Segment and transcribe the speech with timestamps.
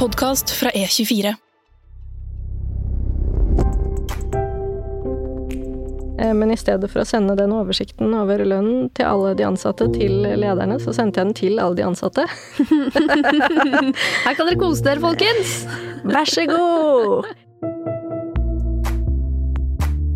[0.00, 1.34] podkast fra E24.
[6.18, 9.90] Eh, Men i stedet for å sende den oversikten over lønnen til alle de ansatte
[9.92, 12.24] til lederne, så sendte jeg den til alle de ansatte.
[14.24, 15.66] Her kan dere kose dere, folkens!
[16.08, 17.28] Vær så god!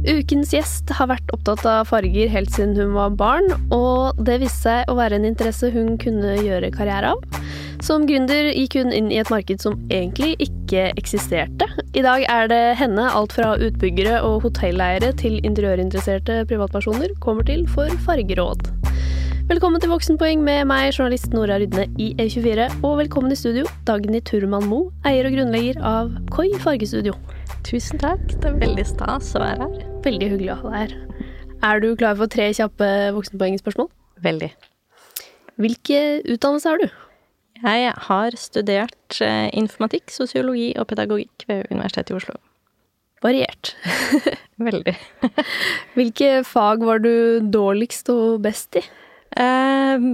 [0.04, 4.64] Ukens gjest har vært opptatt av farger helt siden hun var barn, og det viste
[4.64, 7.44] seg å være en interesse hun kunne gjøre karriere av.
[7.84, 11.66] Som gründer gikk hun inn i et marked som egentlig ikke eksisterte.
[11.92, 17.66] I dag er det henne alt fra utbyggere og hotelleiere til interiørinteresserte privatpersoner kommer til
[17.68, 18.70] for fargeråd.
[19.50, 24.24] Velkommen til Voksenpoeng med meg, journalist Nora Rydne i E24, og velkommen i studio, Dagny
[24.24, 27.12] Turman Moe, eier og grunnlegger av Koi fargestudio.
[27.68, 28.24] Tusen takk.
[28.32, 29.88] Det er veldig stas å være her.
[30.08, 30.98] Veldig hyggelig å ha deg her.
[31.68, 33.92] Er du klar for tre kjappe voksenpoengspørsmål?
[34.24, 34.54] Veldig.
[35.60, 36.88] Hvilke utdannelse har du?
[37.62, 42.34] Jeg har studert eh, informatikk, sosiologi og pedagogikk ved Universitetet i Oslo.
[43.22, 43.74] Variert.
[44.68, 44.96] Veldig.
[45.96, 48.82] Hvilke fag var du dårligst og best i?
[49.38, 50.10] Eh,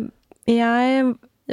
[0.50, 1.08] jeg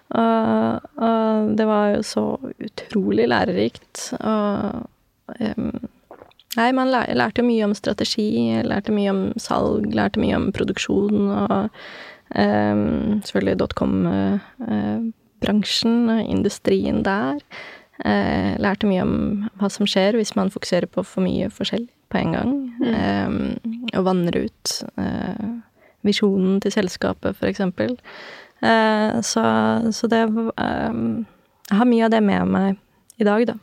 [0.09, 2.25] og, og det var jo så
[2.65, 4.09] utrolig lærerikt.
[4.19, 4.83] Og
[5.39, 5.71] um,
[6.57, 11.29] Nei, man lær, lærte mye om strategi, lærte mye om salg, lærte mye om produksjon
[11.29, 11.69] og
[12.33, 17.37] um, selvfølgelig dotcom-bransjen, og industrien der.
[18.01, 22.17] Uh, lærte mye om hva som skjer hvis man fokuserer på for mye forskjell på
[22.17, 22.68] en gang.
[22.79, 23.57] Um,
[23.91, 25.47] og vanner ut eh,
[26.07, 27.97] visjonen til selskapet, for eksempel.
[28.63, 29.43] Eh, så,
[29.95, 31.25] så det um,
[31.69, 33.57] Jeg har mye av det med meg i dag, da.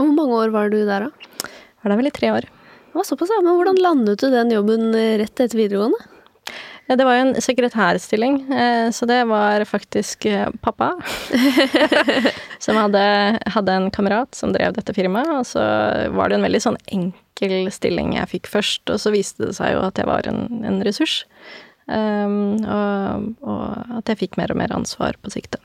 [0.00, 1.50] Hvor mange år var du der, da?
[1.82, 2.48] Var der vel i tre år.
[2.90, 3.42] Det var såpass, ja.
[3.44, 6.00] Men hvordan landet du den jobben eh, rett etter videregående?
[6.90, 8.40] Ja, det var jo en sekretærstilling,
[8.90, 10.24] så det var faktisk
[10.58, 10.88] pappa.
[12.64, 13.02] som hadde,
[13.54, 15.62] hadde en kamerat som drev dette firmaet, og så
[16.10, 17.29] var det en veldig sånn enkel
[17.72, 20.80] stilling jeg fikk først, og så viste det seg jo at jeg var en, en
[20.86, 21.24] ressurs.
[21.90, 25.56] Um, og, og at jeg fikk mer og mer ansvar på sikt.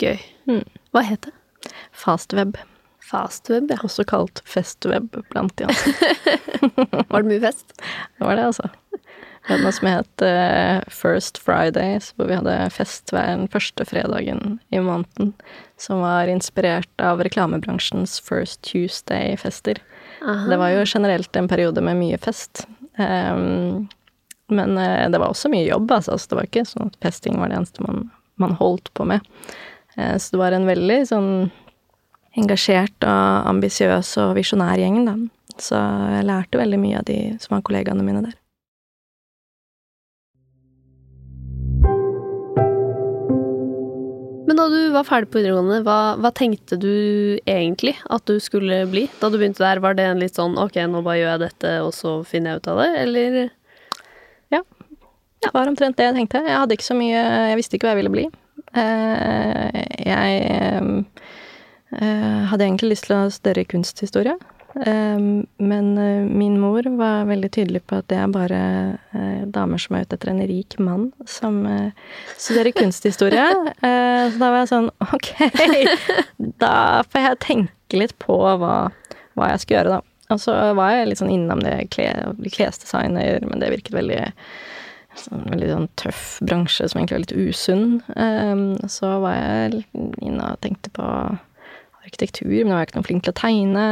[0.00, 0.16] Gøy.
[0.48, 0.64] Mm.
[0.94, 1.34] Hva het det?
[1.92, 2.56] Fastweb,
[3.04, 3.80] Fastweb, ja.
[3.84, 6.36] også kalt Festweb blant de ansatte.
[7.10, 7.74] Var det mye fest?
[7.76, 8.70] Det var det, altså.
[9.40, 13.86] Vi hadde noe som het eh, First Fridays, hvor vi hadde fest hver den første
[13.88, 15.32] fredagen i måneden.
[15.80, 19.80] Som var inspirert av reklamebransjens First Tuesday-fester.
[20.20, 22.66] Det var jo generelt en periode med mye fest.
[23.00, 23.88] Um,
[24.52, 26.18] men uh, det var også mye jobb, altså.
[26.18, 28.08] Så det var ikke sånn at festing var det eneste man,
[28.40, 29.24] man holdt på med.
[29.96, 31.30] Uh, så det var en veldig sånn
[32.38, 35.16] engasjert og ambisiøs og visjonær gjeng, da.
[35.60, 35.78] Så
[36.14, 38.36] jeg lærte veldig mye av de som var kollegaene mine der.
[44.60, 46.92] Da du var ferdig på videregående, hva, hva tenkte du
[47.48, 49.06] egentlig at du skulle bli?
[49.20, 51.72] Da du begynte der, var det en litt sånn ok, nå bare gjør jeg dette,
[51.86, 53.40] og så finner jeg ut av det, eller?
[54.54, 54.62] Ja.
[55.40, 56.44] Det var omtrent det jeg tenkte.
[56.44, 58.26] Jeg hadde ikke så mye Jeg visste ikke hva jeg ville bli.
[58.76, 60.40] Eh, Jeg
[61.96, 64.36] eh, hadde egentlig lyst til å studere kunsthistorie.
[64.74, 68.60] Um, men uh, min mor var veldig tydelig på at det er bare
[69.14, 71.90] uh, damer som er ute etter en rik mann som uh,
[72.36, 73.48] studerer kunsthistorie.
[73.80, 75.32] så da var jeg sånn Ok,
[76.62, 76.74] da
[77.10, 78.76] får jeg tenke litt på hva,
[79.34, 80.06] hva jeg skal gjøre, da.
[80.30, 84.20] Og så var jeg litt sånn innom det klesdesigner, men det virket veldig
[85.18, 87.86] sånn, veldig sånn tøff bransje som egentlig var litt usunn.
[88.14, 89.82] Um, så var jeg
[90.22, 91.08] inne og tenkte på
[92.10, 93.86] arkitektur, men jeg var ikke noe flink til å tegne.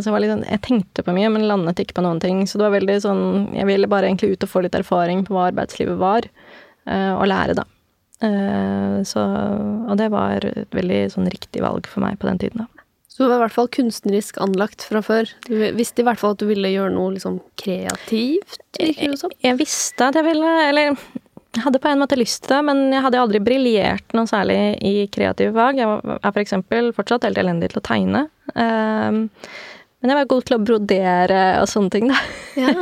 [0.00, 2.44] Så jeg, sånn, jeg, tenkte på mye, men landet ikke på noen ting.
[2.48, 3.24] Så det var veldig sånn
[3.58, 6.28] Jeg ville bare egentlig ut og få litt erfaring på hva arbeidslivet var,
[6.88, 7.66] uh, og lære, da.
[8.22, 9.24] Uh, så
[9.90, 12.84] Og det var et veldig sånn riktig valg for meg på den tiden, da.
[13.14, 15.28] Så du var i hvert fall kunstnerisk anlagt fra før?
[15.46, 18.58] Du visste i hvert fall at du ville gjøre noe liksom kreativt?
[18.74, 19.30] virker det som?
[19.36, 20.96] Jeg, jeg visste at jeg ville Eller
[21.54, 24.58] jeg hadde på en måte lyst til det, men jeg hadde aldri briljert noe særlig
[24.82, 25.78] i kreative fag.
[25.78, 28.26] Jeg er for eksempel fortsatt helt elendig til å tegne.
[28.54, 29.28] Um,
[30.04, 32.18] men jeg var god til å brodere og sånne ting, da.
[32.60, 32.72] Ja.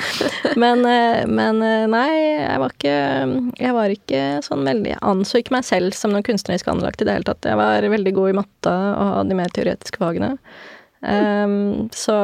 [0.62, 2.06] men, eh, men, eh, nei,
[2.40, 2.94] jeg var ikke
[3.60, 7.06] Jeg var ikke sånn veldig Jeg anså ikke meg selv som noen kunstnerisk anlagt i
[7.06, 7.44] det hele tatt.
[7.44, 8.72] Jeg var veldig god i matte
[9.04, 10.32] og de mer teoretiske fagene.
[11.02, 12.16] Um, så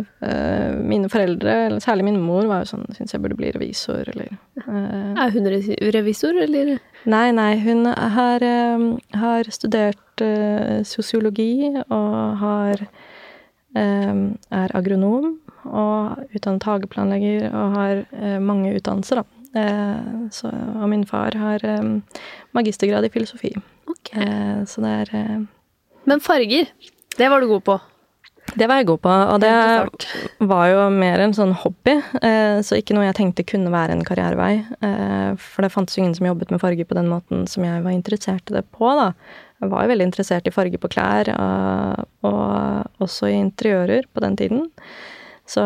[0.00, 4.08] uh, mine foreldre, eller særlig min mor, var jo sånn Syns jeg burde bli revisor,
[4.14, 4.32] eller
[4.74, 5.48] Er hun
[5.94, 6.76] revisor, eller?
[7.10, 7.52] Nei, nei.
[7.62, 8.44] Hun har,
[8.74, 12.88] um, har studert uh, sosiologi og har
[13.74, 15.32] Er agronom
[15.66, 18.02] og utdannet hageplanlegger og har
[18.38, 19.64] mange utdannelser, da.
[20.30, 21.64] Så, og min far har
[22.54, 23.50] magistergrad i filosofi.
[23.90, 24.62] Okay.
[24.70, 25.42] så det er
[26.06, 26.70] Men farger,
[27.18, 27.78] det var du god på?
[28.52, 29.52] Det var jeg god på, og det
[30.46, 31.96] var jo mer en sånn hobby.
[32.20, 34.52] Eh, så ikke noe jeg tenkte kunne være en karrierevei.
[34.84, 37.82] Eh, for det fantes jo ingen som jobbet med farge på den måten som jeg
[37.82, 39.10] var interessert i det på, da.
[39.64, 44.22] Jeg var jo veldig interessert i farge på klær, eh, og også i interiører på
[44.22, 44.68] den tiden.
[45.48, 45.64] Så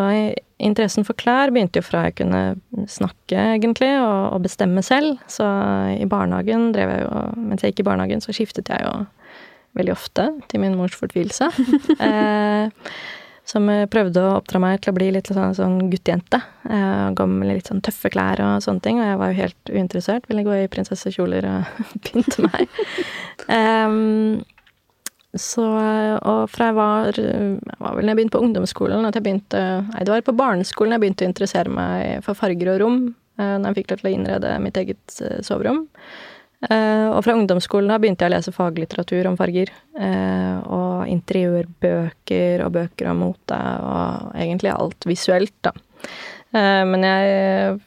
[0.58, 2.42] interessen for klær begynte jo fra jeg kunne
[2.90, 5.20] snakke, egentlig, og bestemme selv.
[5.30, 5.46] Så
[5.94, 8.96] i barnehagen drev jeg jo Mens jeg gikk i barnehagen, så skiftet jeg jo
[9.76, 11.50] veldig ofte, til min mors fortvilelse.
[12.08, 12.90] eh,
[13.48, 16.40] som prøvde å oppdra meg til å bli litt sånn, sånn guttejente.
[16.68, 19.00] Eh, gå med litt sånn tøffe klær og sånne ting.
[19.00, 20.28] Og jeg var jo helt uinteressert.
[20.28, 22.78] Ville gå i prinsessekjoler og pynte meg.
[23.48, 24.44] um,
[25.38, 29.60] så Og fra jeg var var vel da jeg begynte på ungdomsskolen at jeg begynte
[29.84, 33.00] Nei, det var på barneskolen jeg begynte å interessere meg for farger og rom.
[33.38, 35.84] Eh, når jeg fikk lov til å innrede mitt eget eh, soverom.
[36.58, 39.70] Uh, og fra ungdomsskolen da begynte jeg å lese faglitteratur om farger.
[39.94, 45.74] Uh, og interiørbøker og bøker om mote, og egentlig alt visuelt, da.
[46.50, 47.82] Uh, men jeg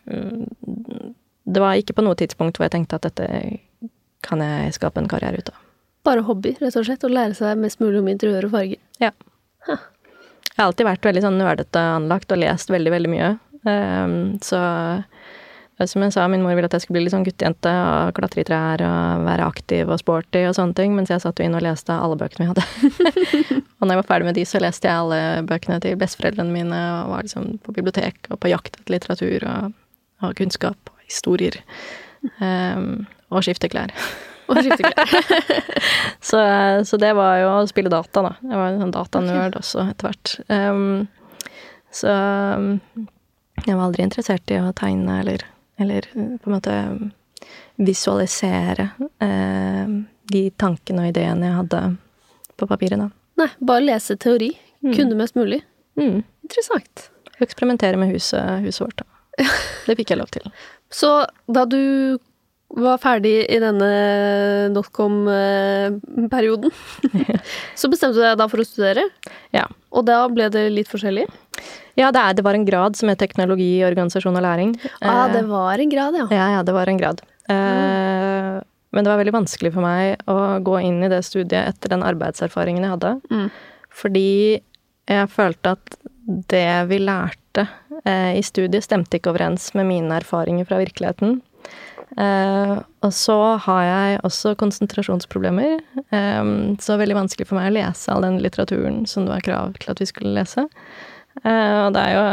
[1.52, 3.28] Det var ikke på noe tidspunkt hvor jeg tenkte at dette
[4.24, 5.64] kan jeg skape en karriere ut av.
[6.06, 7.04] Bare hobby, rett og slett?
[7.04, 8.80] Å lære seg mest mulig om interiør og farger?
[9.02, 9.12] Ja.
[9.68, 9.82] Huh.
[10.46, 13.32] Jeg har alltid vært veldig sånn nerdete anlagt og lest veldig, veldig mye.
[14.46, 14.62] så
[15.90, 18.44] som jeg sa, min mor ville at jeg skulle bli litt sånn guttejente og klatre
[18.44, 21.58] i trær og være aktiv og sporty og sånne ting, mens jeg satt jo inn
[21.58, 22.66] og leste alle bøkene vi hadde.
[23.80, 26.82] og når jeg var ferdig med de, så leste jeg alle bøkene til besteforeldrene mine
[27.02, 29.78] og var liksom på bibliotek og på jakt etter litteratur og,
[30.26, 31.62] og kunnskap og historier.
[32.42, 33.94] Um, og skifte klær.
[34.52, 35.16] og skifte klær.
[36.30, 36.44] så,
[36.88, 38.36] så, det var jo å spille data, da.
[38.44, 40.36] Jeg var en sånn datanerd også etter hvert.
[40.52, 41.10] Um,
[41.92, 42.12] så
[43.66, 45.44] jeg var aldri interessert i å tegne eller
[45.80, 46.76] eller eh, på en måte
[47.82, 48.90] visualisere
[49.24, 49.94] eh,
[50.32, 51.82] de tankene og ideene jeg hadde
[52.60, 53.10] på papiret, da.
[53.42, 54.52] Nei, bare lese teori.
[54.82, 54.94] Mm.
[54.96, 55.62] Kunne mest mulig.
[56.00, 56.22] Mm.
[56.46, 57.08] Interessant.
[57.42, 59.08] Eksperimentere med huset, huset vårt, da.
[59.88, 60.46] Det fikk jeg lov til.
[60.94, 61.10] Så
[61.50, 61.82] da du
[62.72, 63.90] var ferdig i denne
[64.76, 66.72] dotcom-perioden,
[67.80, 69.04] så bestemte du deg da for å studere?
[69.56, 69.66] Ja.
[69.92, 71.26] Og da ble det litt forskjellig?
[72.02, 74.74] Ja, det, er, det var en grad som het teknologi, organisasjon og læring.
[75.00, 76.28] Ah, det var en grad, ja.
[76.34, 77.22] Ja, ja det var en grad.
[77.52, 78.62] Mm.
[78.92, 82.04] Men det var veldig vanskelig for meg å gå inn i det studiet etter den
[82.06, 83.14] arbeidserfaringen jeg hadde.
[83.32, 83.48] Mm.
[84.02, 84.32] Fordi
[85.12, 85.96] jeg følte at
[86.52, 87.66] det vi lærte
[88.06, 91.40] eh, i studiet, stemte ikke overens med mine erfaringer fra virkeligheten.
[92.20, 95.80] Eh, og så har jeg også konsentrasjonsproblemer,
[96.12, 96.52] eh,
[96.84, 99.96] så veldig vanskelig for meg å lese all den litteraturen som det var krav til
[99.96, 100.68] at vi skulle lese.
[101.40, 102.24] Eh, og det er jo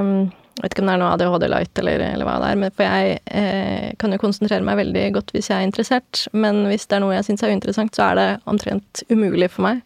[0.00, 0.12] um,
[0.58, 2.72] Jeg vet ikke om det er noe ADHD light eller, eller hva det er, men
[2.74, 6.88] for jeg eh, kan jo konsentrere meg veldig godt hvis jeg er interessert, men hvis
[6.88, 9.84] det er noe jeg syns er uinteressant, så er det omtrent umulig for meg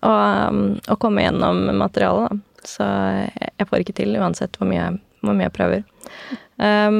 [0.00, 2.48] å, um, å komme gjennom materialet, da.
[2.62, 4.88] Så jeg får ikke til uansett hvor mye,
[5.22, 5.80] hvor mye jeg prøver.
[6.62, 6.98] Um,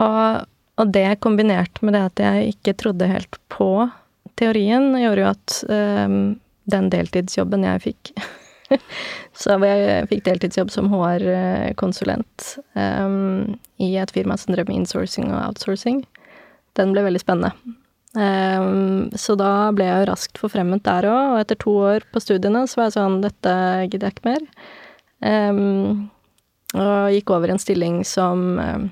[0.00, 3.70] og, og, det kombinert med det at jeg ikke trodde helt på
[4.40, 5.60] teorien, gjorde jo at
[6.68, 8.12] den deltidsjobben jeg fikk
[9.40, 15.40] så jeg fikk deltidsjobb som HR-konsulent um, i et firma som drev med insourcing og
[15.46, 16.02] outsourcing.
[16.78, 17.52] Den ble veldig spennende.
[18.18, 22.64] Um, så da ble jeg raskt forfremmet der òg, og etter to år på studiene
[22.66, 23.56] så var jeg sånn Dette
[23.90, 24.46] gidder jeg ikke mer.
[25.18, 26.08] Um,
[26.76, 28.88] og gikk over i en stilling som um,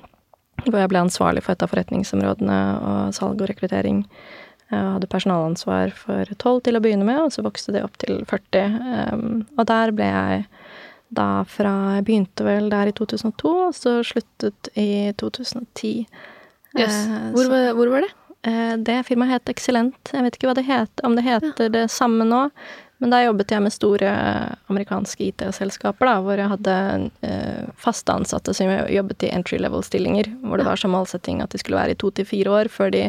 [0.65, 4.03] hvor jeg ble ansvarlig for et av forretningsområdene og salg og rekruttering.
[4.73, 8.25] Jeg hadde personalansvar for tolv til å begynne med, og så vokste det opp til
[8.27, 8.79] 40.
[9.13, 10.47] Um, og der ble jeg
[11.17, 16.09] da fra Jeg begynte vel der i 2002, og så sluttet i 2010.
[16.77, 16.97] Yes.
[17.37, 18.11] Hvor, var, hvor var det?
[18.47, 20.13] Eh, det firmaet het Excellent.
[20.13, 21.73] Jeg vet ikke det het, om det heter ja.
[21.79, 22.47] det samme nå.
[22.99, 24.13] Men da jobbet jeg med store
[24.73, 26.77] amerikanske IT-selskaper, da, hvor jeg hadde
[27.27, 31.61] eh, faste ansatte som jobbet i entry level-stillinger, hvor det var som målsetting at de
[31.61, 33.05] skulle være i to til fire år før de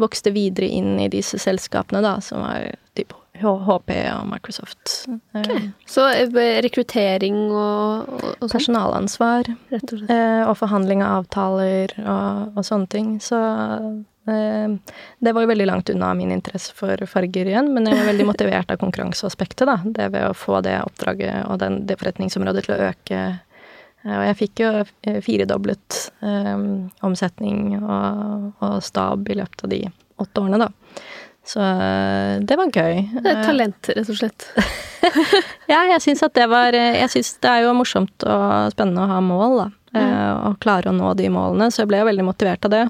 [0.00, 2.68] vokste videre inn i disse selskapene, da, som var
[2.98, 5.06] typ HP og Microsoft.
[5.32, 5.70] Okay.
[5.88, 8.48] Så eh, rekruttering og, og, og?
[8.52, 9.48] Personalansvar.
[9.72, 9.94] Og.
[10.04, 13.14] Eh, og forhandling av avtaler og, sånne ting.
[13.24, 13.88] Så Eh,
[14.30, 18.26] det var jo veldig langt unna min interesse for farger igjen, men jeg var veldig
[18.28, 19.78] motivert av konkurranseaspektet, da.
[19.84, 23.22] Det ved å få det oppdraget og den, det forretningsområdet til å øke.
[24.04, 29.72] Eh, og jeg fikk jo eh, firedoblet um, omsetning og, og, stab i løpet av
[29.72, 29.82] de
[30.20, 30.70] åtte årene, da.
[31.50, 31.64] Så
[32.46, 32.98] det var gøy.
[33.24, 34.44] Det er talent, rett og slett.
[35.72, 39.10] ja, jeg syns at det var Jeg syns det er jo morsomt og spennende å
[39.10, 39.66] ha mål, da.
[39.96, 40.10] Mm.
[40.50, 42.84] Og klare å nå de målene, så jeg ble jo veldig motivert av det.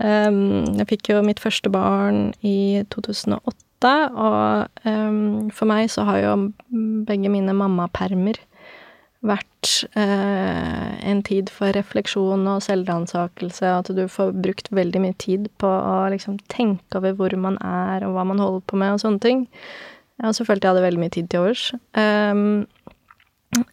[0.00, 6.22] Um, jeg fikk jo mitt første barn i 2008, og um, for meg så har
[6.22, 6.32] jo
[7.08, 8.40] begge mine mammapermer
[9.20, 15.50] vært uh, en tid for refleksjon og selvransakelse, at du får brukt veldig mye tid
[15.60, 19.04] på å liksom tenke over hvor man er, og hva man holder på med, og
[19.04, 19.44] sånne ting.
[20.24, 21.66] Og så følte jeg hadde veldig mye tid til overs.
[21.96, 22.64] Um,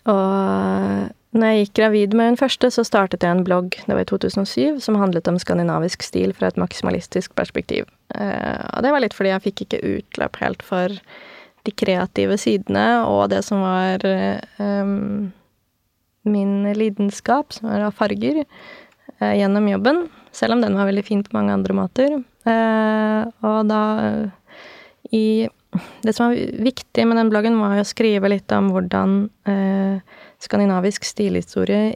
[0.09, 4.05] og når jeg gikk gravid med den første, så startet jeg en blogg, det var
[4.05, 7.89] i 2007, som handlet om skandinavisk stil fra et maksimalistisk perspektiv.
[8.15, 10.95] Eh, og det var litt fordi jeg fikk ikke utløp helt for
[11.67, 14.05] de kreative sidene og det som var
[14.55, 15.33] um,
[16.23, 18.45] min lidenskap, som var av farger,
[19.19, 20.05] uh, gjennom jobben.
[20.31, 22.17] Selv om den var veldig fin på mange andre måter.
[22.47, 23.81] Og da
[25.11, 25.49] i
[26.03, 29.19] Det som var viktig med den bloggen, var å skrive litt om hvordan
[30.43, 31.95] skandinavisk stilhistorie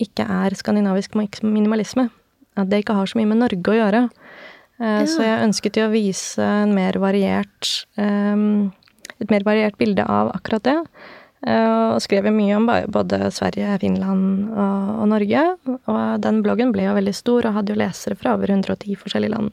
[0.00, 2.08] ikke er skandinavisk minimalisme.
[2.58, 4.02] At det ikke har så mye med Norge å gjøre.
[4.80, 5.06] Eh, ja.
[5.08, 8.44] Så jeg ønsket jo å vise en mer variert, eh,
[9.20, 10.78] et mer variert bilde av akkurat det.
[11.40, 15.44] Uh, og skrev mye om både Sverige, Finland og, og, Norge.
[15.88, 19.32] Og den bloggen ble jo veldig stor og hadde jo lesere fra over 110 forskjellige
[19.32, 19.48] land.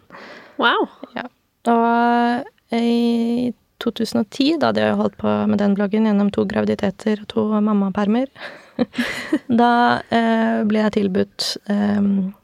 [0.59, 0.83] Wow.
[1.15, 1.23] Ja.
[1.71, 3.53] Og i
[3.83, 8.29] 2010, da hadde jeg holdt på med den bloggen gjennom to graviditeter og to mammapermer.
[9.61, 9.71] da
[10.13, 12.01] eh, ble jeg tilbudt eh,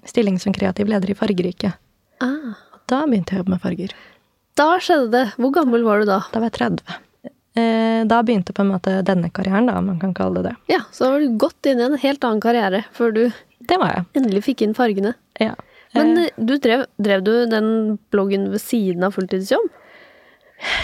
[0.09, 1.73] stilling som kreativ leder i Fargerike.
[2.23, 2.53] Ah.
[2.89, 3.95] Da begynte jeg å jobbe med farger.
[4.59, 5.25] Da skjedde det.
[5.41, 6.19] Hvor gammel var du da?
[6.33, 6.97] Da var jeg 30.
[7.53, 10.55] Eh, da begynte på en måte denne karrieren, da, om man kan kalle det det.
[10.73, 13.23] Ja, så var du gått inn i en helt annen karriere før du
[13.63, 14.05] det var jeg.
[14.19, 15.13] endelig fikk inn fargene.
[15.41, 15.53] Ja.
[15.93, 16.33] Men eh.
[16.37, 17.69] du drev, drev du den
[18.13, 19.69] bloggen ved siden av fulltidsjobb?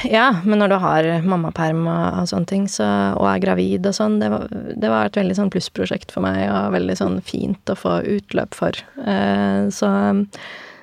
[0.04, 2.88] Ja, men når du har mammaperm og, og sånne ting, så,
[3.20, 4.30] og er gravid og sånn, det,
[4.76, 8.58] det, var et veldig sånn plussprosjekt for meg, og veldig sånn fint å få utløp
[8.58, 8.80] for.
[9.04, 9.92] Eh, så,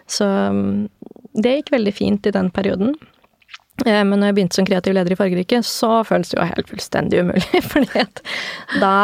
[0.09, 0.31] så
[1.37, 2.95] det gikk veldig fint i den perioden.
[3.85, 6.73] Eh, men når jeg begynte som kreativ leder i Fargerike, så føles det jo helt
[6.73, 7.63] fullstendig umulig.
[7.73, 8.23] fordi at
[8.81, 8.97] da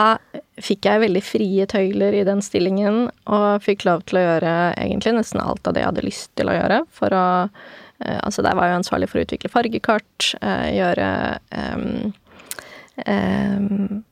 [0.63, 5.17] fikk jeg veldig frie tøyler i den stillingen, og fikk lov til å gjøre egentlig
[5.19, 7.27] nesten alt av det jeg hadde lyst til å gjøre for å
[8.23, 11.11] altså der var jeg ansvarlig for å utvikle fargekart, eh, gjøre
[11.77, 12.15] um,
[13.07, 14.03] um,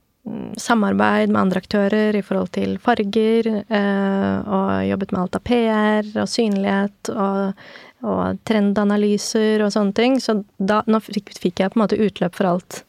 [0.61, 6.29] samarbeid med andre aktører i forhold til farger, og jobbet med alt av PR og
[6.31, 7.65] synlighet og,
[8.05, 10.21] og trendanalyser og sånne ting.
[10.23, 12.83] Så da, nå fikk, fikk, jeg på en måte utløp for alt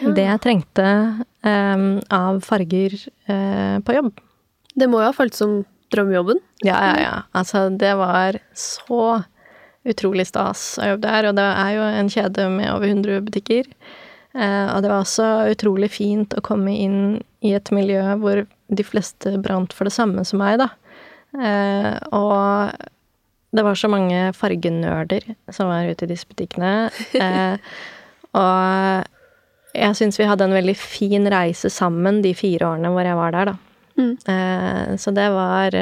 [0.00, 0.12] ja.
[0.18, 0.88] det jeg trengte
[1.46, 2.98] um, av farger
[3.30, 4.12] uh, på jobb.
[4.74, 5.60] Det må jo ha føltes som
[5.92, 6.40] drømmejobben?
[6.64, 7.14] Ja, ja, ja.
[7.36, 9.22] Altså, det var så
[9.88, 11.28] utrolig stas å jobbe der.
[11.30, 13.68] Og det er jo en kjede med over 100 butikker.
[14.32, 17.00] Eh, og det var også utrolig fint å komme inn
[17.44, 20.70] i et miljø hvor de fleste brant for det samme som meg, da.
[21.36, 22.72] Eh, og
[23.52, 26.92] det var så mange fargenerder som var ute i disse butikkene.
[27.12, 27.58] Eh,
[28.32, 33.18] og jeg syns vi hadde en veldig fin reise sammen de fire årene hvor jeg
[33.18, 33.58] var der, da.
[34.00, 34.96] Mm.
[34.96, 35.74] Så det var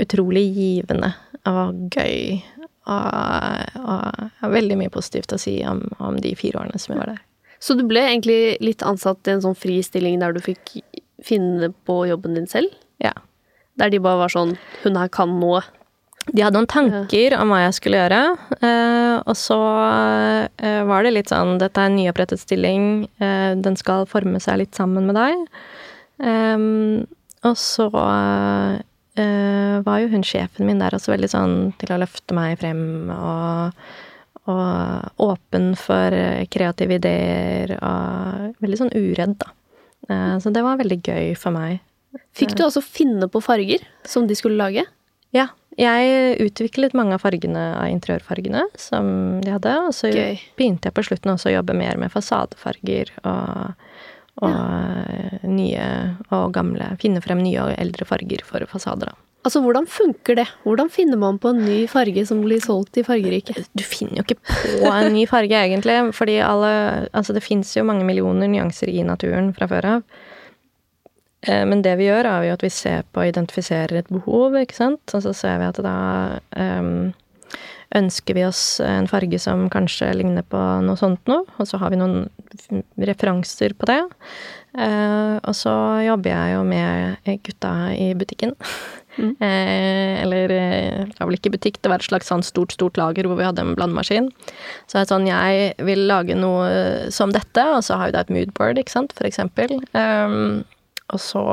[0.00, 1.10] utrolig givende
[1.48, 2.40] og gøy.
[2.82, 7.02] Og, og, har veldig mye positivt å si om, om, de fire årene som jeg
[7.02, 7.20] var der.
[7.62, 10.80] Så du ble egentlig litt ansatt i en sånn fri stilling der du fikk
[11.22, 12.74] finne på jobben din selv?
[13.02, 13.14] Ja.
[13.78, 15.62] Der de bare var sånn Hun her kan noe.
[16.28, 18.18] De hadde noen tanker om hva jeg skulle gjøre,
[18.62, 19.58] eh, og så
[20.62, 24.60] eh, var det litt sånn Dette er en nyopprettet stilling, eh, den skal forme seg
[24.60, 25.42] litt sammen med deg.
[26.22, 27.08] Ehm,
[27.42, 27.88] og så
[29.20, 33.10] eh, var jo hun sjefen min der også veldig sånn til å løfte meg frem
[33.14, 33.82] og,
[34.50, 36.16] og åpen for
[36.52, 39.52] kreative ideer og veldig sånn uredd, da.
[40.10, 41.78] Uh, så det var veldig gøy for meg.
[42.36, 44.84] Fikk du altså finne på farger som de skulle lage?
[45.32, 45.48] Ja.
[45.80, 49.06] Jeg utviklet mange av fargene av interiørfargene som
[49.40, 50.36] de hadde, og så Gøy.
[50.58, 53.78] begynte jeg på slutten også å jobbe mer med fasadefarger og,
[54.40, 55.84] og nye
[56.32, 59.18] og gamle Finne frem nye og eldre farger for fasader, da.
[59.42, 60.44] Altså, hvordan funker det?
[60.62, 63.66] Hvordan finner man på en ny farge som blir solgt i fargeriket?
[63.74, 67.82] Du finner jo ikke på en ny farge, egentlig, fordi alle Altså, det fins jo
[67.84, 70.04] mange millioner nyanser i naturen fra før av.
[71.42, 74.54] Eh, Men det vi gjør, er jo at vi ser på og identifiserer et behov,
[74.60, 75.02] ikke sant.
[75.10, 75.96] Og så ser vi at da
[76.54, 77.12] em,
[77.98, 81.92] ønsker vi oss en farge som kanskje ligner på noe sånt noe, og så har
[81.92, 82.26] vi noen
[83.00, 84.00] referanser på det.
[84.72, 85.74] Eh, og så
[86.06, 88.56] jobber jeg jo med gutta i butikken.
[89.12, 92.96] Eh, eller eh, det var vel ikke butikk, det var et slags sånn stort, stort
[92.96, 94.30] lager hvor vi hadde en blandemaskin.
[94.88, 98.32] Så det sånn, jeg vil lage noe som dette, og så har vi da et
[98.32, 99.74] moodboard, ikke sant, for eksempel.
[99.92, 100.62] Um,
[101.12, 101.44] og så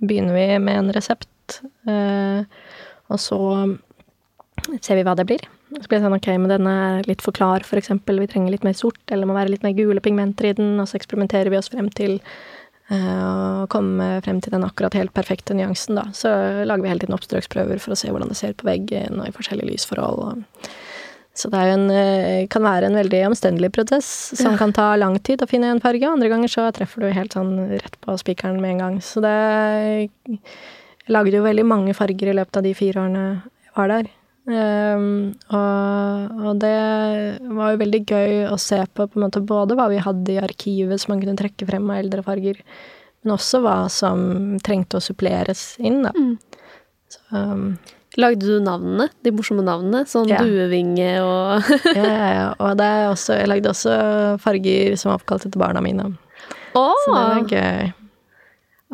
[0.00, 1.60] begynner vi med en resept,
[1.92, 2.48] eh,
[3.12, 3.40] og så
[4.80, 5.44] ser vi hva det blir.
[5.68, 8.20] Så blir det sånn, ok, men denne er litt for klar, eksempel.
[8.22, 10.88] Vi trenger litt mer sort, eller må være litt mer gule pigmenter i den, og
[10.88, 12.16] så eksperimenterer vi oss frem til
[12.88, 16.06] eh, å komme frem til den akkurat helt perfekte nyansen, da.
[16.16, 16.32] Så
[16.64, 19.36] lager vi hele tiden oppstrøksprøver for å se hvordan det ser på veggen, og i
[19.36, 20.46] forskjellige lysforhold.
[21.38, 24.08] Så det en, eh, kan være en veldig omstendelig prosess
[24.40, 26.02] som kan ta lang tid å finne en farge.
[26.02, 28.96] Andre ganger så treffer du helt sånn rett på spikeren med en gang.
[28.98, 30.10] Så det
[31.08, 34.10] Jeg lagde jo veldig mange farger i løpet av de fire årene jeg var der.
[34.48, 36.76] Ehm, og, og det
[37.52, 40.40] var jo veldig gøy å se på, på en måte både hva vi hadde i
[40.40, 42.62] arkivet som man kunne trekke frem av eldre farger,
[43.24, 46.14] men også hva som trengte å suppleres inn, da.
[46.16, 46.34] Mm.
[47.12, 47.70] Så, um,
[48.18, 49.04] Lagde du navnene?
[49.22, 50.00] De morsomme navnene?
[50.08, 50.40] Sånn Ja.
[50.42, 51.68] duevinge og
[51.98, 52.46] ja, ja, ja.
[52.56, 53.92] Og det også, jeg lagde også
[54.42, 56.08] farger som var oppkalt etter barna mine.
[56.72, 56.96] Oh.
[57.04, 57.92] Så det var gøy.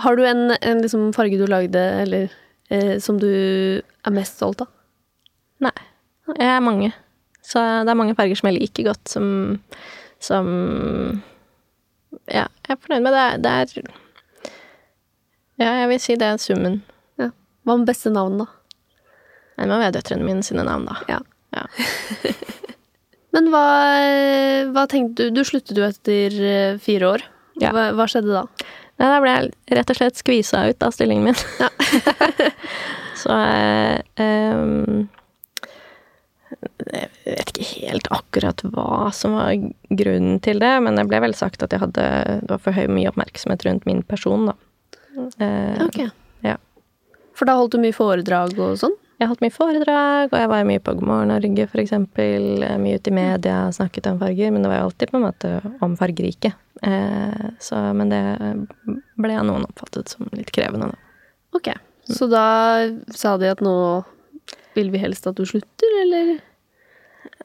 [0.03, 2.27] Har du en, en liksom farge du lagde, eller
[2.75, 4.74] eh, som du er mest stolt av?
[5.65, 5.75] Nei.
[6.39, 6.93] Jeg er mange.
[7.45, 9.27] Så det er mange farger som jeg liker godt, som,
[10.23, 10.49] som
[12.31, 13.27] Ja, jeg er fornøyd med det.
[13.45, 13.93] Det er
[15.61, 16.81] Ja, jeg vil si det er summen.
[17.21, 17.31] Ja.
[17.65, 18.49] Hva med beste navn, da?
[19.59, 20.97] Nei, må være døtrene mine sine navn, da.
[21.11, 21.21] Ja.
[21.55, 21.67] Ja.
[23.35, 23.67] Men hva,
[24.75, 27.27] hva tenkte du Du sluttet jo etter eh, fire år.
[27.63, 27.71] Ja.
[27.75, 28.45] Hva, hva skjedde da?
[28.99, 31.39] Nei, da ble jeg rett og slett skvisa ut av stillingen min.
[31.59, 31.69] Ja.
[33.23, 33.37] så
[34.23, 35.07] em,
[36.85, 39.55] Jeg vet ikke helt akkurat hva som var
[39.91, 42.05] grunnen til det, men det ble vel sagt at jeg hadde
[42.45, 44.55] Det var for høy mye oppmerksomhet rundt min person, da.
[45.39, 46.01] Eh, Ok.
[46.45, 46.57] Ja.
[47.35, 48.95] For da holdt du mye foredrag og sånn?
[49.19, 52.63] Jeg har hatt mye foredrag, og jeg var mye på God morgen Norge, eksempel.
[52.67, 55.27] eh, Mye ute i media, snakket om farger, men det var jo alltid på en
[55.29, 55.53] måte
[55.87, 56.55] om fargeriket.
[56.83, 58.23] Eh, så, men det
[59.17, 60.99] ble av noen oppfattet som litt krevende, da.
[61.55, 61.71] Ok.
[62.11, 64.05] Så da sa de at nå
[64.77, 66.35] vil vi helst at du slutter, eller?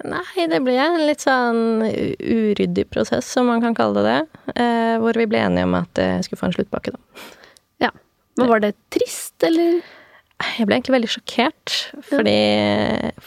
[0.08, 4.20] Nei, det ble en litt sånn uryddig prosess, som man kan kalle det.
[4.56, 7.30] Eh, hvor vi ble enige om at jeg skulle få en sluttpakke, da.
[7.88, 7.94] Ja.
[8.40, 9.80] Men var det trist, eller?
[10.40, 11.74] Jeg ble egentlig veldig sjokkert,
[12.08, 12.40] fordi,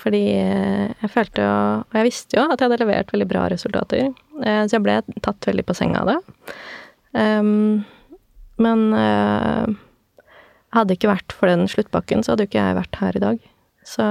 [0.00, 1.50] fordi eh, jeg følte jo
[1.82, 4.06] Og jeg visste jo at jeg hadde levert veldig bra resultater,
[4.40, 6.54] eh, så jeg ble tatt veldig på senga av det.
[7.20, 7.82] Ehm,
[8.64, 9.74] men eh,
[10.72, 13.44] hadde ikke vært for den sluttpakken, så hadde jo ikke jeg vært her i dag.
[13.84, 14.04] Så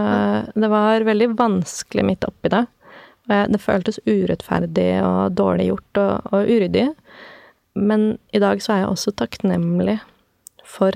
[0.55, 2.65] det var veldig vanskelig midt oppi det.
[3.31, 6.89] Det føltes urettferdig og dårlig gjort og, og uryddig.
[7.79, 9.99] Men i dag så er jeg også takknemlig
[10.67, 10.95] for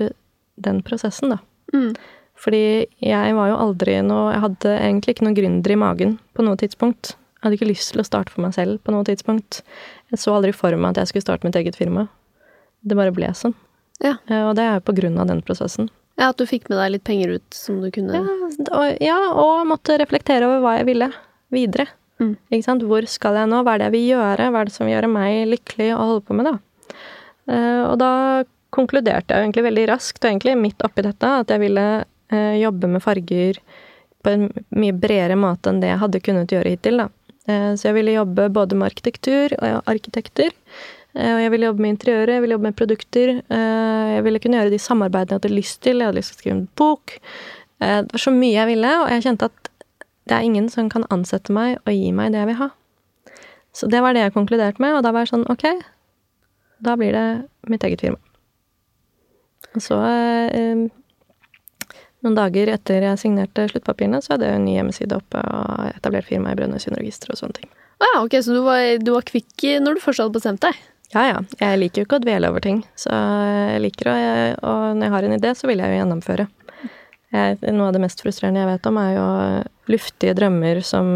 [0.60, 1.38] den prosessen, da.
[1.72, 1.94] Mm.
[2.36, 2.60] Fordi
[3.00, 6.58] jeg var jo aldri noe Jeg hadde egentlig ikke noen gründer i magen på noe
[6.60, 7.14] tidspunkt.
[7.16, 9.62] Jeg hadde ikke lyst til å starte for meg selv på noe tidspunkt.
[10.12, 12.06] Jeg så aldri for meg at jeg skulle starte mitt eget firma.
[12.84, 13.56] Det bare ble sånn.
[14.04, 14.18] Ja.
[14.28, 15.88] Eh, Og det er jo på grunn av den prosessen.
[16.16, 18.34] Ja, at du fikk med deg litt penger ut som du kunne Ja,
[18.72, 21.10] og, ja, og måtte reflektere over hva jeg ville
[21.52, 21.86] videre.
[22.22, 22.34] Mm.
[22.48, 22.84] Ikke sant?
[22.88, 23.60] Hvor skal jeg nå?
[23.62, 24.50] Hva er det jeg vil gjøre?
[24.50, 26.54] Hva er det som vil gjøre meg lykkelig å holde på med, da?
[27.52, 28.12] Eh, og da
[28.74, 31.86] konkluderte jeg egentlig veldig raskt, og egentlig midt oppi dette, at jeg ville
[32.32, 33.60] eh, jobbe med farger
[34.24, 37.08] på en mye bredere måte enn det jeg hadde kunnet gjøre hittil, da.
[37.46, 40.54] Eh, så jeg ville jobbe både med arkitektur og arkitekter.
[41.16, 43.30] Eh, og jeg ville jobbe med interiøret, jeg ville jobbe med produkter.
[43.40, 46.02] Eh, jeg ville kunne gjøre de samarbeidene jeg hadde lyst til.
[46.02, 47.14] Jeg hadde lyst til å skrive en bok.
[47.80, 49.72] Eh, det var så mye jeg ville, og jeg kjente at
[50.26, 52.70] det er ingen som kan ansette meg og gi meg det jeg vil ha.
[53.76, 55.66] Så det var det jeg konkluderte med, og da var jeg sånn ok,
[56.84, 57.26] da blir det
[57.70, 58.20] mitt eget firma.
[59.76, 59.98] Og så
[62.24, 66.26] noen dager etter jeg signerte sluttpapirene, så hadde jeg en ny hjemmeside oppe og etablert
[66.26, 67.70] firma i Brønnøysundregisteret og sånne ting.
[68.00, 70.80] Ah, ok, Så du var, du var kvikk når du først hadde bestemt deg?
[71.14, 71.38] Ja, ja.
[71.60, 72.82] Jeg liker jo ikke å dvele over ting.
[72.98, 76.48] Så jeg liker å Og når jeg har en idé, så vil jeg jo gjennomføre.
[77.34, 79.26] Jeg, noe av det mest frustrerende jeg vet om, er jo
[79.92, 81.08] luftige drømmer som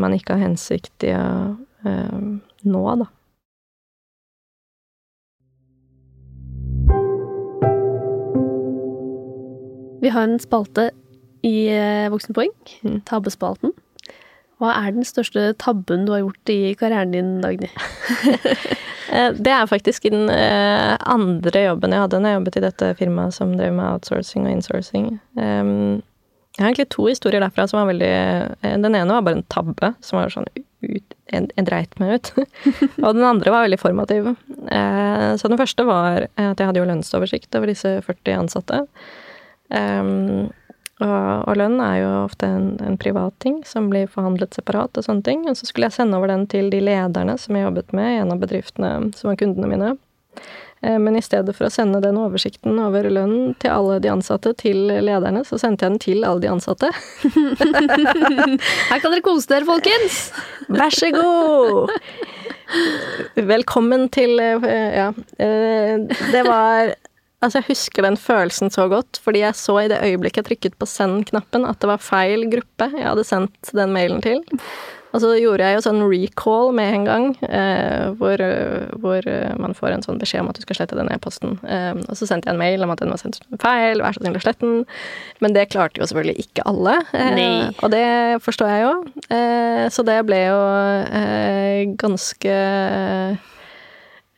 [0.00, 1.24] man ikke har hensikt i å
[1.86, 2.20] øh,
[2.70, 3.08] nå, da.
[10.02, 10.90] Vi har en spalte
[11.44, 13.00] i eh, Voksenpoeng, Mm.
[13.04, 13.72] tabbespalten.
[14.60, 17.72] Hva er den største tabben du har gjort i karrieren din, Dagny?
[19.10, 22.90] Eh, Det er faktisk den eh, andre jobben jeg hadde når jeg jobbet i dette
[23.00, 25.08] firmaet som drev med outsourcing og insourcing.
[25.34, 25.96] Um,
[26.54, 29.48] jeg har egentlig to historier derfra som var veldig eh, Den ene var bare en
[29.50, 32.30] tabbe, som var sånn ut, en, dreit meg ut.
[33.04, 34.30] og den andre var veldig formativ.
[34.70, 38.84] Så den første var at jeg hadde jo lønnsoversikt over disse 40 ansatte.
[39.74, 40.52] Um,
[41.00, 45.06] og, og, lønn er jo ofte en, en privat ting som blir forhandlet separat og
[45.06, 45.46] sånne ting.
[45.48, 48.18] Og så skulle jeg sende over den til de lederne som jeg jobbet med i
[48.22, 49.94] en av bedriftene som var kundene mine.
[50.82, 54.52] Eh, men i stedet for å sende den oversikten over lønn til alle de ansatte
[54.60, 56.92] til lederne, så sendte jeg den til alle de ansatte.
[58.90, 60.22] Her kan dere kose dere, folkens!
[60.68, 61.92] Vær så god!
[63.34, 65.12] Velkommen til eh, Ja.
[65.42, 65.96] Eh,
[66.32, 66.94] det var
[67.40, 70.74] Altså, jeg husker den følelsen så godt, fordi jeg så i det øyeblikket jeg trykket
[70.80, 74.42] på send-knappen, at det var feil gruppe jeg hadde sendt den mailen til.
[75.10, 78.42] Og så gjorde jeg jo sånn recall med en gang, eh, hvor,
[79.02, 79.26] hvor,
[79.58, 81.56] man får en sånn beskjed om at du skal slette den e-posten.
[81.66, 84.22] Eh, og så sendte jeg en mail om at den var sendt feil, vær så
[84.22, 84.84] snill å slette den.
[85.42, 86.94] Men det klarte jo selvfølgelig ikke alle.
[87.16, 88.06] Eh, og det
[88.44, 88.92] forstår jeg jo.
[89.34, 90.60] Eh, så det ble jo
[91.08, 92.58] eh, ganske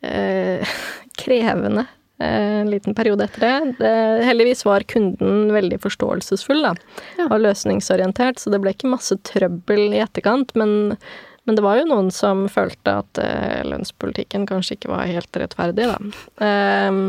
[0.00, 0.78] eh,
[1.20, 1.84] krevende
[2.22, 3.74] en liten periode etter det.
[3.80, 3.96] det.
[4.26, 6.72] Heldigvis var kunden veldig forståelsesfull da,
[7.18, 7.26] ja.
[7.28, 10.48] og løsningsorientert, så det ble ikke masse trøbbel i etterkant.
[10.58, 10.70] Men,
[11.48, 15.84] men det var jo noen som følte at uh, lønnspolitikken kanskje ikke var helt rettferdig,
[15.90, 15.98] da.
[16.42, 17.02] Um,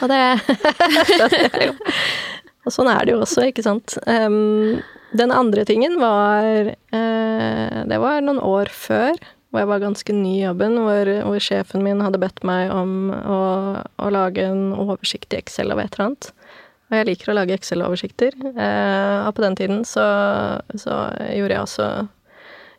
[0.00, 0.24] og det.
[2.66, 3.94] Og sånn er det jo også, ikke sant.
[4.10, 4.82] Um,
[5.16, 9.14] den andre tingen var uh, Det var noen år før
[9.56, 13.08] hvor jeg var ganske ny i jobben, hvor, hvor, sjefen min hadde bedt meg om
[13.16, 13.40] å,
[13.96, 16.28] å, lage en oversikt i Excel av et eller annet.
[16.86, 18.36] Og jeg liker å lage Excel-oversikter.
[18.52, 20.04] Eh, og på den tiden så,
[20.76, 20.98] så
[21.32, 21.86] gjorde, jeg også,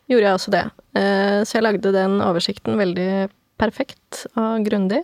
[0.06, 0.64] gjorde, jeg også, det.
[1.02, 3.08] Eh, så jeg lagde den oversikten veldig
[3.58, 5.02] perfekt og grundig.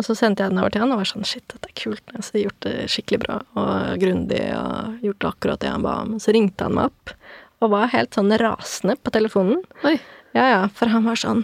[0.00, 2.02] Og så sendte jeg den over til han og var sånn Shit, dette er kult.
[2.10, 6.18] Jeg har gjort det skikkelig bra og grundig og gjort akkurat det han ba om.
[6.18, 7.14] Så ringte han meg opp
[7.62, 9.62] og var helt sånn rasende på telefonen.
[9.86, 9.94] Oi.
[10.32, 11.42] Ja, ja, for han var sånn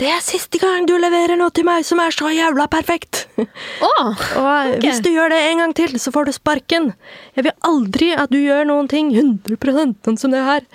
[0.00, 3.26] Det er siste gang du leverer noe til meg som er så jævla perfekt!
[3.38, 4.80] Oh, og okay.
[4.84, 6.92] hvis du gjør det en gang til, så får du sparken.
[7.36, 10.66] Jeg vil aldri at du gjør noen ting 100% sånn som det her.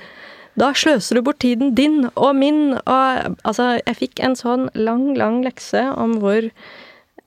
[0.58, 5.12] Da sløser du bort tiden din og min, og altså Jeg fikk en sånn lang,
[5.18, 6.48] lang lekse om hvor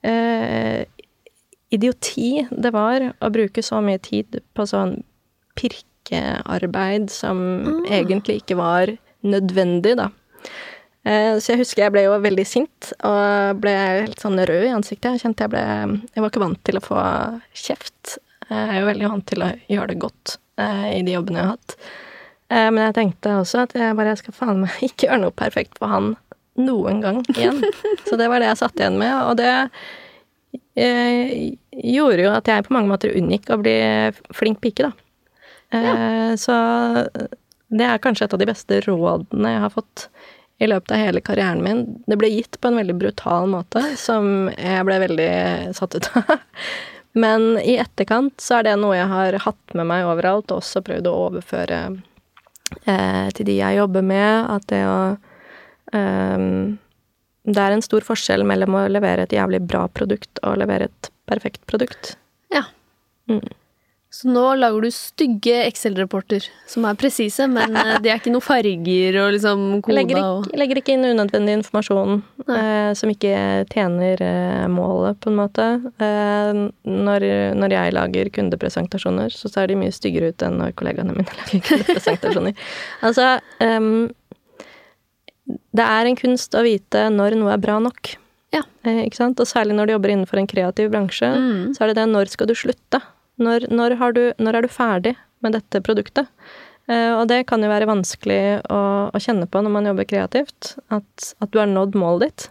[0.03, 0.81] eh,
[1.71, 4.97] idioti det var å bruke så mye tid på sånn
[5.59, 7.85] pirkearbeid som mm.
[7.87, 8.91] egentlig ikke var
[9.27, 10.09] nødvendig, da.
[11.01, 14.75] Eh, så jeg husker jeg ble jo veldig sint og ble helt sånn rød i
[14.75, 15.15] ansiktet.
[15.15, 17.01] Jeg kjente jeg ble Jeg var ikke vant til å få
[17.57, 18.17] kjeft.
[18.51, 21.47] Jeg er jo veldig vant til å gjøre det godt eh, i de jobbene jeg
[21.47, 21.77] har hatt.
[22.51, 25.39] Eh, men jeg tenkte også at jeg bare jeg skal faen meg ikke gjøre noe
[25.41, 26.13] perfekt for han
[26.61, 27.63] noen gang igjen.
[28.07, 29.53] Så det var det jeg satt igjen med, og det
[30.75, 33.75] gjorde jo at jeg på mange måter unngikk å bli
[34.35, 34.91] flink pike, da.
[35.71, 35.95] Ja.
[36.39, 36.55] Så
[37.71, 40.07] det er kanskje et av de beste rådene jeg har fått
[40.61, 41.83] i løpet av hele karrieren min.
[42.05, 45.31] Det ble gitt på en veldig brutal måte, som jeg ble veldig
[45.77, 46.35] satt ut av.
[47.17, 50.83] Men i etterkant så er det noe jeg har hatt med meg overalt, og også
[50.85, 51.79] prøvd å overføre
[52.85, 54.99] eh, til de jeg jobber med, at det å
[55.97, 56.45] eh,
[57.41, 61.11] Det er en stor forskjell mellom å levere et jævlig bra produkt og levere et
[61.25, 62.15] perfekt produkt.
[62.53, 62.67] Ja.
[63.31, 63.41] Mm.
[64.11, 68.43] Så nå lager du stygge Excel-rapporter som er presise, men det de er ikke noe
[68.43, 72.17] farger og liksom koda legger ikke, legger ikke inn unødvendig informasjon
[72.51, 73.31] eh, som ikke
[73.71, 75.67] tjener eh, målet, på en måte.
[76.03, 76.59] Eh,
[77.07, 81.31] når, når jeg lager kundepresentasjoner, så ser de mye styggere ut enn når kollegaene mine
[81.39, 82.59] lager kundepresentasjoner.
[83.07, 83.29] altså
[85.71, 88.17] Det er en kunst å vite når noe er bra nok.
[88.51, 88.65] Ja.
[88.83, 89.39] Eh, ikke sant?
[89.39, 91.71] Og særlig når du jobber innenfor en kreativ bransje, Mm.
[91.77, 92.99] så er det det når skal du slutte?
[93.41, 96.29] Når, når, har du, når er du ferdig med dette produktet?
[96.89, 98.81] Eh, og det kan jo være vanskelig å,
[99.13, 102.47] å kjenne på når man jobber kreativt, at, at du har nådd målet ditt.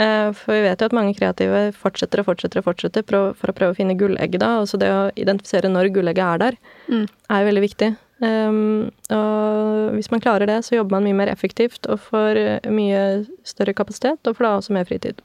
[0.00, 3.56] Eh, for vi vet jo at mange kreative fortsetter og fortsetter og fortsetter for å
[3.56, 4.54] prøve å finne gullegget, da.
[4.62, 7.04] Altså det å identifisere når gullegget er der, Mm.
[7.30, 7.90] er jo veldig viktig.
[8.20, 13.04] Um, og hvis man klarer det, så jobber man mye mer effektivt og får mye
[13.48, 15.22] større kapasitet, og får da også mer fritid.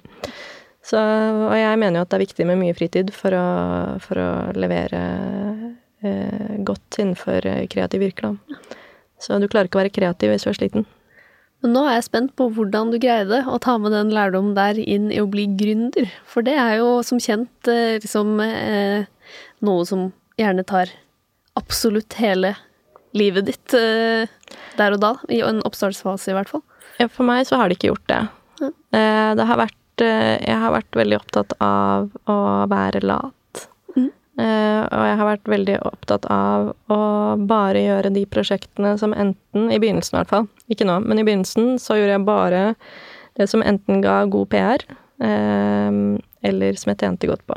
[0.85, 3.45] Så, og jeg mener jo at det er viktig med mye fritid for å,
[4.03, 4.99] for å levere
[6.05, 7.41] eh, godt innenfor
[7.73, 8.59] kreativ kreative da.
[9.17, 10.85] Så du klarer ikke å være kreativ hvis du er sliten.
[11.63, 14.77] Men nå er jeg spent på hvordan du greide å ta med den lærdommen der
[14.77, 16.05] inn i å bli gründer.
[16.29, 19.07] For det er jo som kjent eh, liksom eh,
[19.65, 20.91] noe som gjerne tar
[21.57, 22.53] absolutt hele
[23.15, 24.27] livet ditt eh,
[24.77, 25.15] der og da.
[25.31, 26.61] I en oppstartsfase, i hvert fall.
[26.99, 28.21] Ja, For meg så har det ikke gjort det.
[28.61, 28.69] Ja.
[28.99, 32.37] Eh, Det har vært eh, Jeg har vært veldig opptatt av å
[32.71, 33.67] være lat.
[33.95, 34.09] Mhm.
[34.39, 36.99] Eh, Og jeg har vært veldig opptatt av å
[37.47, 40.47] bare gjøre de prosjektene som enten I begynnelsen, i hvert fall.
[40.69, 42.75] Ikke nå, men i begynnelsen så gjorde jeg bare
[43.37, 44.83] det som enten ga god PR,
[45.21, 47.55] eh, eller som jeg tjente godt på.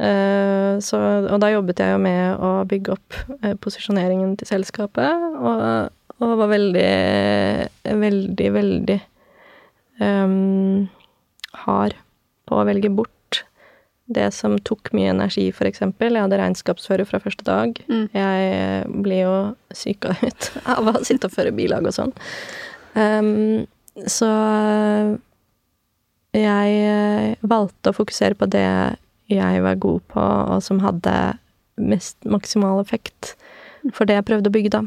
[0.00, 0.96] Eh, Så,
[1.30, 5.90] og da jobbet jeg jo med å bygge opp eh, posisjoneringen til selskapet, og,
[6.20, 9.00] og var veldig, veldig, veldig
[10.00, 10.88] ehm,
[11.64, 11.96] hard
[12.48, 13.10] på å velge bort
[14.10, 16.16] det som tok mye energi, eksempel.
[16.16, 17.76] Jeg hadde regnskapsfører fra første dag.
[17.86, 18.06] Mm.
[18.14, 19.34] Jeg blir jo
[19.70, 22.14] syka ut av å sitte og føre bilag og sånn.
[22.98, 23.68] Um,
[24.10, 24.30] så
[26.34, 28.66] jeg eh, valgte å fokusere på det
[29.30, 31.14] jeg var god på, og som hadde
[31.78, 33.34] mest maksimal effekt
[33.94, 34.82] for det jeg prøvde å bygge, da.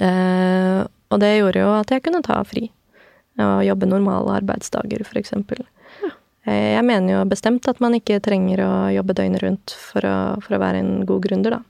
[0.00, 2.68] Uh, og det gjorde jo at jeg kunne ta fri
[3.44, 5.64] og jobbe normale arbeidsdager, for eksempel.
[6.46, 10.16] Eh, Jeg mener jo bestemt at man ikke trenger å jobbe døgnet rundt for å,
[10.40, 11.62] for å være en god gründer, da.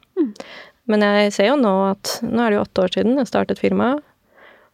[0.90, 3.60] Men jeg ser jo nå at nå er det jo åtte år siden jeg startet
[3.62, 4.02] firmaet,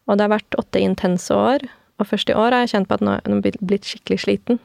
[0.06, 1.66] og det har vært åtte intense år.
[1.98, 4.60] Og først i år har jeg kjent på at nå er jeg blitt skikkelig sliten.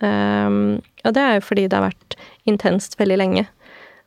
[0.00, 2.16] Um, og det er jo fordi det har vært
[2.48, 3.44] intenst veldig lenge.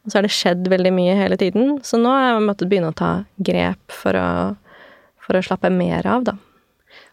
[0.03, 1.77] Og så har det skjedd veldig mye hele tiden.
[1.85, 4.27] Så nå har jeg måttet begynne å ta grep for å,
[5.23, 6.35] for å slappe mer av, da.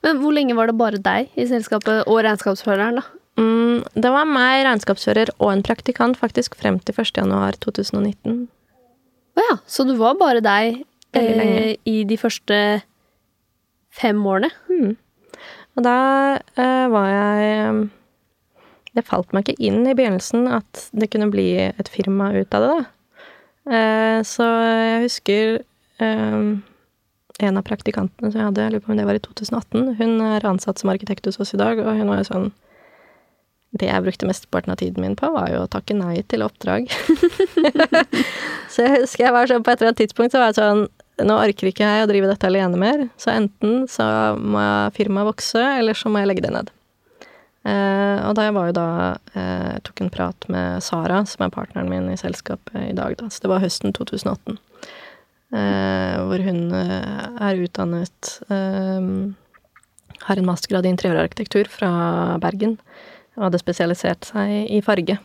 [0.07, 3.07] Men hvor lenge var det bare deg i selskapet og regnskapsføreren, da?
[3.37, 7.19] Mm, det var meg, regnskapsfører og en praktikant faktisk frem til 1.
[7.19, 8.47] januar 2019.
[9.37, 10.79] Å ja, så du var bare deg
[11.19, 12.61] eh, i de første
[13.97, 14.53] fem årene?
[14.71, 14.95] Mm.
[15.77, 15.99] Og da
[16.57, 17.89] eh, var jeg
[18.97, 22.65] Det falt meg ikke inn i begynnelsen at det kunne bli et firma ut av
[22.65, 22.87] det, da.
[23.67, 25.59] Eh, så jeg husker
[26.01, 26.49] eh,
[27.39, 30.15] en av praktikantene som jeg hadde, jeg lurer på om det var i 2018, hun
[30.25, 32.47] er ansatt som arkitekt hos oss i dag, og hun var jo sånn
[33.77, 36.87] det jeg brukte mesteparten av tiden min på, var jo å takke nei til oppdrag.
[38.73, 40.87] så jeg husker jeg var sånn på et eller annet tidspunkt så var jeg sånn
[41.25, 44.05] Nå orker ikke jeg å drive dette alene mer, så enten så
[44.37, 44.61] må
[44.93, 46.69] firmaet vokse, eller så må jeg legge det ned.
[47.65, 48.91] Eh, og da jeg var jo da
[49.33, 53.31] eh, tok en prat med Sara, som er partneren min i selskapet i dag, da.
[53.33, 54.61] Så det var høsten 2018.
[55.55, 59.05] Eh, hvor hun eh, er utdannet eh,
[60.27, 61.91] Har en mastergrad i interiørarkitektur fra
[62.43, 62.81] Bergen
[63.37, 65.19] og hadde spesialisert seg i farge.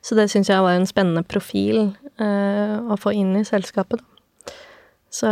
[0.00, 4.00] Så det syns jeg var en spennende profil å få inn i selskapet.
[5.12, 5.28] Så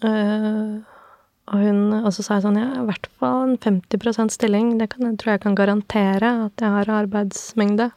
[0.00, 4.78] Og hun også sa sånn, ja, i hvert fall en 50% stilling.
[4.80, 7.90] Det kan, jeg tror jeg kan garantere at jeg har arbeidsmengde.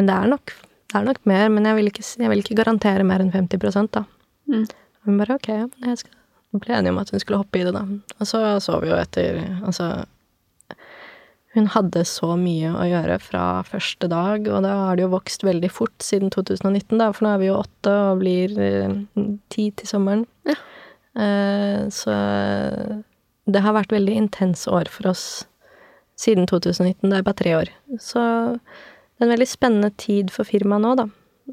[0.00, 0.56] Men det er nok,
[0.90, 3.90] det er nok mer, men jeg vil, ikke, jeg vil ikke garantere mer enn 50
[3.94, 4.04] da.
[4.50, 4.64] Mm.
[5.06, 5.50] Hun bare ok,
[5.86, 6.16] jeg skal
[6.58, 7.84] ble enige om at hun skulle hoppe i det, da.
[8.18, 10.04] Og så så vi jo etter Altså
[11.54, 15.42] Hun hadde så mye å gjøre fra første dag, og da har det jo vokst
[15.46, 18.92] veldig fort siden 2019, da, for nå er vi jo åtte og blir eh,
[19.50, 20.22] ti til sommeren.
[20.46, 20.54] Ja.
[21.18, 22.14] Eh, så
[23.50, 25.24] det har vært veldig intense år for oss
[26.20, 27.10] siden 2019.
[27.10, 27.74] Det er bare tre år.
[27.98, 28.22] Så
[29.20, 31.08] det er en veldig spennende tid for firmaet nå, da.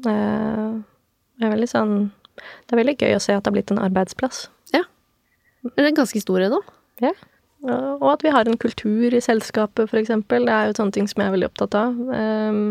[0.08, 0.78] Eh,
[1.38, 1.92] det er veldig sånn
[2.38, 4.46] Det er veldig gøy å se at det har blitt en arbeidsplass.
[5.62, 6.60] Men det er ganske stor ennå.
[7.02, 7.12] Ja.
[7.66, 10.46] Og at vi har en kultur i selskapet, for eksempel.
[10.46, 11.96] Det er jo sånne ting som jeg er veldig opptatt av.
[12.14, 12.68] Ehm,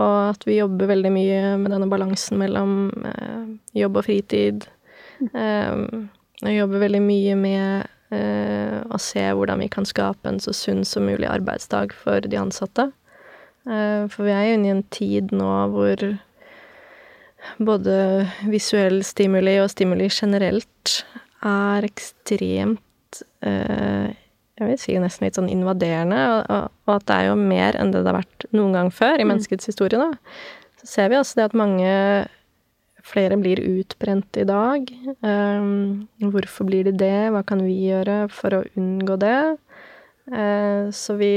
[0.00, 3.50] og at vi jobber veldig mye med denne balansen mellom eh,
[3.82, 4.64] jobb og fritid.
[5.20, 5.84] Eh,
[6.42, 10.82] vi jobber veldig mye med eh, å se hvordan vi kan skape en så sunn
[10.88, 12.88] som mulig arbeidsdag for de ansatte.
[13.68, 16.06] Eh, for vi er jo inne i en tid nå hvor
[17.62, 17.96] både
[18.50, 20.98] visuell stimuli og stimuli generelt
[21.46, 24.10] er ekstremt eh,
[24.62, 28.02] jeg vil si nesten litt sånn invaderende, og, at det er jo mer enn det
[28.04, 29.32] det har vært noen gang før i mm.
[29.32, 30.12] menneskets historie, da.
[30.82, 31.92] Så ser vi også det at mange
[33.02, 34.86] flere blir utbrent i dag.
[35.24, 37.32] Um, hvorfor blir de det?
[37.34, 39.40] Hva kan vi gjøre for å unngå det?
[40.30, 41.34] Uh, så vi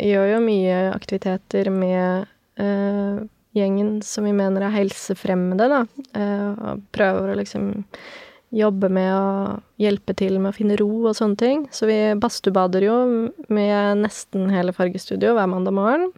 [0.00, 2.26] gjør jo mye aktiviteter med
[2.60, 3.22] uh,
[3.56, 5.82] gjengen som vi mener er helsefremmede, da.
[6.16, 7.72] Uh, og prøver å liksom
[8.52, 9.28] jobbe med å
[9.80, 11.64] hjelpe til med å finne ro og sånne ting.
[11.72, 12.96] Så vi badstuebader jo
[13.52, 16.10] med nesten hele Fargestudio hver mandag morgen.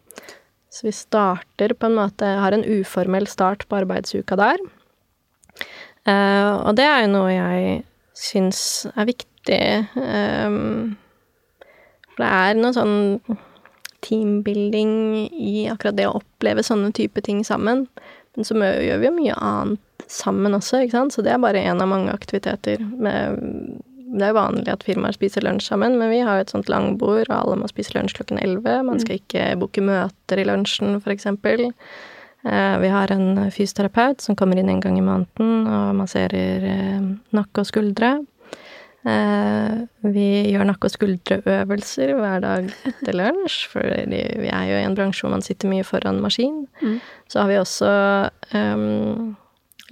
[0.74, 4.62] Så vi starter på en måte Har en uformell start på arbeidsuka der.
[6.04, 7.82] Uh, og det er jo noe jeg
[8.18, 8.60] syns
[8.94, 9.62] er viktig.
[9.94, 10.96] Um,
[12.14, 12.96] for det er noe sånn
[14.04, 14.92] teambuilding
[15.32, 17.86] i akkurat det å oppleve sånne type ting sammen.
[18.34, 21.16] Men så gjør vi jo mye annet sammen også, ikke sant.
[21.16, 22.82] Så det er bare én av mange aktiviteter.
[22.82, 23.38] Med,
[24.14, 26.70] det er jo vanlig at firmaer spiser lunsj sammen, men vi har jo et sånt
[26.72, 28.80] langbord, og alle må spise lunsj klokken elleve.
[28.86, 31.70] Man skal ikke booke møter i lunsjen, for eksempel.
[32.44, 37.10] Eh, vi har en fysioterapeut som kommer inn en gang i måneden og masserer eh,
[37.32, 38.18] nakke og skuldre.
[39.04, 44.84] Eh, vi gjør nakke- og skuldreøvelser hver dag etter lunsj, for vi er jo i
[44.86, 46.64] en bransje hvor man sitter mye foran maskin.
[46.80, 47.00] Mm.
[47.28, 47.90] Så har vi også
[48.56, 49.36] um,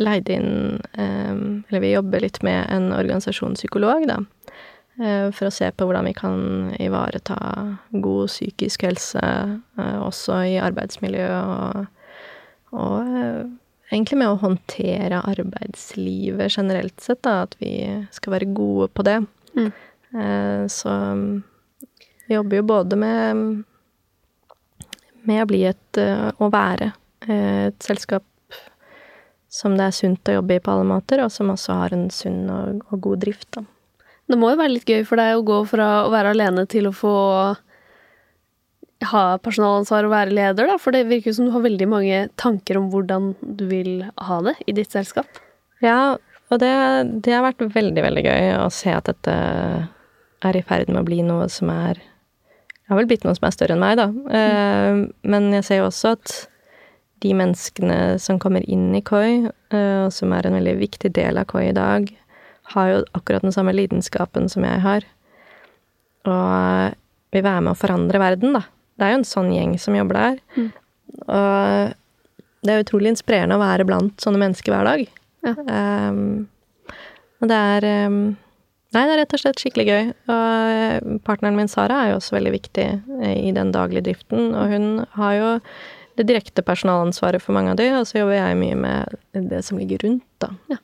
[0.01, 4.23] leid inn um, Eller vi jobber litt med en organisasjonspsykolog, da.
[5.01, 7.37] Uh, for å se på hvordan vi kan ivareta
[7.93, 11.87] god psykisk helse uh, også i arbeidsmiljø og,
[12.73, 13.53] og
[13.93, 17.75] egentlig med å håndtere arbeidslivet generelt sett, da, at vi
[18.15, 19.19] skal være gode på det.
[19.59, 19.71] Mm.
[20.17, 20.97] Eh, så
[22.27, 23.45] vi jobber jo både med
[25.23, 26.89] med å bli et Å være
[27.31, 28.25] et selskap
[29.53, 32.07] som det er sunt å jobbe i på alle måter, og som også har en
[32.11, 33.67] sunn og, og god drift, da.
[34.31, 36.89] Det må jo være litt gøy for deg å gå fra å være alene til
[36.89, 37.17] å få
[39.11, 40.77] ha personalansvar og være leder, da?
[40.81, 44.57] For det virker som du har veldig mange tanker om hvordan du vil ha det
[44.67, 45.41] i ditt selskap.
[45.83, 46.17] Ja,
[46.53, 46.73] og det,
[47.25, 49.35] det har vært veldig, veldig gøy å se at dette
[50.43, 53.47] er i ferd med å bli noe som er Det har vel blitt noe som
[53.49, 54.09] er større enn meg, da.
[54.11, 55.05] Mm.
[55.33, 56.35] Men jeg ser jo også at
[57.23, 61.39] de menneskene som kommer inn i KOI, eh, og som er en veldig viktig del
[61.41, 62.11] av KOI i dag,
[62.75, 65.07] har jo akkurat den samme lidenskapen som jeg har.
[66.29, 66.99] Og
[67.33, 68.67] vil være med å forandre verden, da.
[68.99, 70.39] Det er jo en sånn gjeng som jobber der.
[70.57, 70.71] Mm.
[71.23, 75.05] Og det er utrolig inspirerende å være blant sånne mennesker hver dag.
[75.43, 75.55] Ja.
[75.59, 76.47] Um,
[77.43, 78.23] og det er um,
[78.93, 80.09] Nei, det er rett og slett skikkelig gøy.
[80.35, 82.87] Og partneren min Sara er jo også veldig viktig
[83.25, 85.47] i den daglige driften, og hun har jo
[86.21, 89.17] det direkte personalansvaret for mange av de, og så jobber jeg mye med
[89.49, 90.51] det som ligger rundt, da.
[90.69, 90.77] Ja.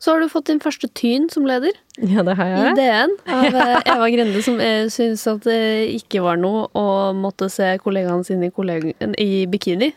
[0.00, 1.76] Så har du fått din første tyn som leder.
[2.00, 2.70] Ja, det har jeg.
[2.70, 4.56] I DN av eh, Eva Grende, som
[4.88, 5.58] syntes at det
[5.98, 6.86] ikke var noe å
[7.16, 9.90] måtte se kollegaene sine i, kollega, i bikini.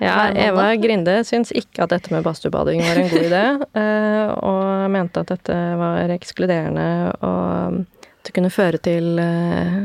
[0.00, 3.44] Ja, Eva Grinde syns ikke at dette med badstuebading var en god idé,
[3.82, 6.88] eh, og mente at dette var ekskluderende
[7.20, 7.84] og
[8.22, 9.78] det kunne føre til eh,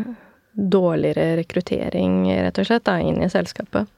[0.58, 3.92] dårligere rekruttering, rett og slett, da, inn i selskapet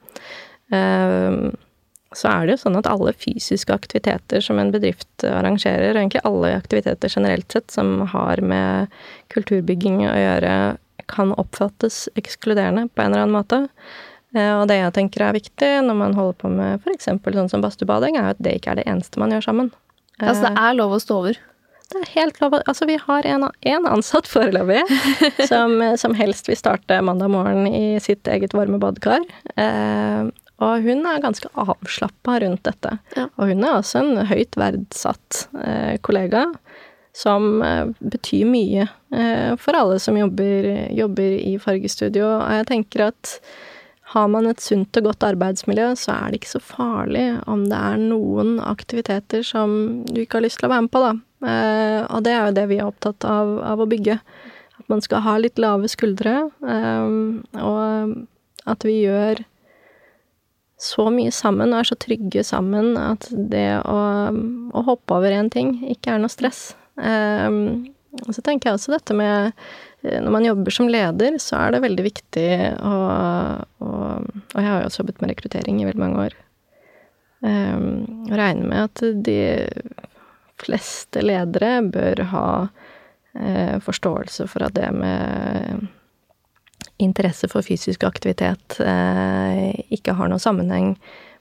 [2.16, 6.24] så er det jo sånn at alle fysiske aktiviteter som en bedrift arrangerer, og egentlig
[6.26, 8.90] alle aktiviteter generelt sett som har med
[9.34, 10.54] kulturbygging å gjøre,
[11.10, 13.60] kan oppfattes ekskluderende på en eller annen måte.
[14.34, 17.08] Eh, og det jeg tenker er viktig når man holder på med f.eks.
[17.10, 19.70] sånn som badstubading, er at det ikke er det eneste man gjør sammen.
[20.20, 21.38] Altså det er lov å stå over?
[21.90, 22.54] Det er helt lov.
[22.70, 24.84] Altså, vi har en, en ansatt foreløpig
[25.50, 29.24] som, som, helst vil starte mandag morgen i sitt eget varme badekar.
[29.58, 30.28] Eh,
[30.60, 32.98] og hun er ganske avslappa rundt dette.
[33.16, 33.28] Ja.
[33.40, 36.46] Og hun er også en høyt verdsatt eh, kollega
[37.16, 42.28] som eh, betyr mye eh, for alle som jobber, jobber, i fargestudio.
[42.36, 43.34] Og jeg tenker at
[44.10, 47.78] har man et sunt og godt arbeidsmiljø, så er det ikke så farlig om det
[47.78, 51.12] er noen aktiviteter som du ikke har lyst til å være med på, da.
[51.50, 54.18] Eh, og det er jo det vi er opptatt av, av å bygge.
[54.80, 56.34] At man skal ha litt lave skuldre,
[56.74, 57.14] eh,
[57.62, 59.44] og at vi gjør
[60.80, 64.00] så mye sammen og er så trygge sammen at det å,
[64.72, 66.70] å hoppe over én ting ikke er noe stress.
[66.96, 67.90] Um,
[68.32, 69.52] så tenker jeg også dette med
[70.02, 72.48] Når man jobber som leder, så er det veldig viktig
[72.82, 72.94] å,
[73.86, 76.38] Og, Og jeg har jo også jobbet med rekruttering i veldig mange år.
[77.40, 79.38] Um, regne med at de
[80.60, 85.88] fleste ledere bør ha uh, forståelse for at det med
[87.00, 90.94] interesse for fysisk aktivitet eh, ikke har noen sammenheng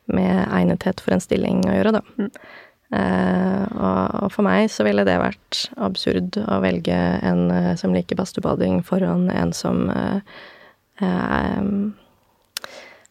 [0.10, 2.02] med egnethet for en stilling å gjøre, da.
[2.18, 2.32] Mm.
[2.90, 7.94] Eh, og, og, for meg så ville det vært absurd å velge en eh, som
[7.94, 10.22] liker badstuebading, foran en som uh,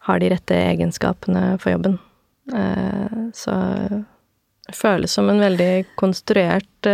[0.09, 1.95] har de rette egenskapene for jobben.
[3.33, 3.53] så
[4.67, 6.89] det føles som en veldig konstruert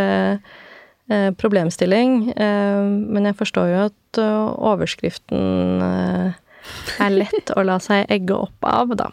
[1.38, 2.34] problemstilling.
[2.36, 9.10] men jeg forstår jo at overskriften er lett å la seg egge opp av, da.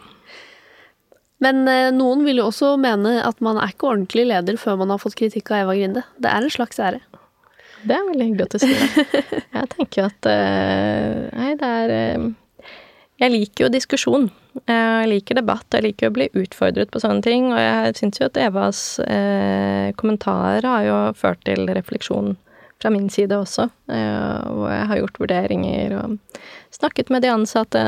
[1.43, 4.93] Men eh, noen vil jo også mene at man er ikke ordentlig leder før man
[4.93, 6.05] har fått kritikk av Eva Grinde.
[6.21, 7.01] Det er en slags ære.
[7.83, 9.33] Det er veldig hyggelig at du sier det.
[9.57, 10.29] Jeg tenker jo at
[11.35, 11.91] Nei, det er
[13.21, 14.29] Jeg liker jo diskusjon.
[14.67, 17.51] Jeg liker debatt, jeg liker å bli utfordret på sånne ting.
[17.53, 22.35] Og jeg syns jo at Evas eh, kommentarer har jo ført til refleksjon
[22.83, 23.69] fra min side også.
[23.87, 26.17] Hvor jeg har gjort vurderinger og
[26.73, 27.81] snakket med de ansatte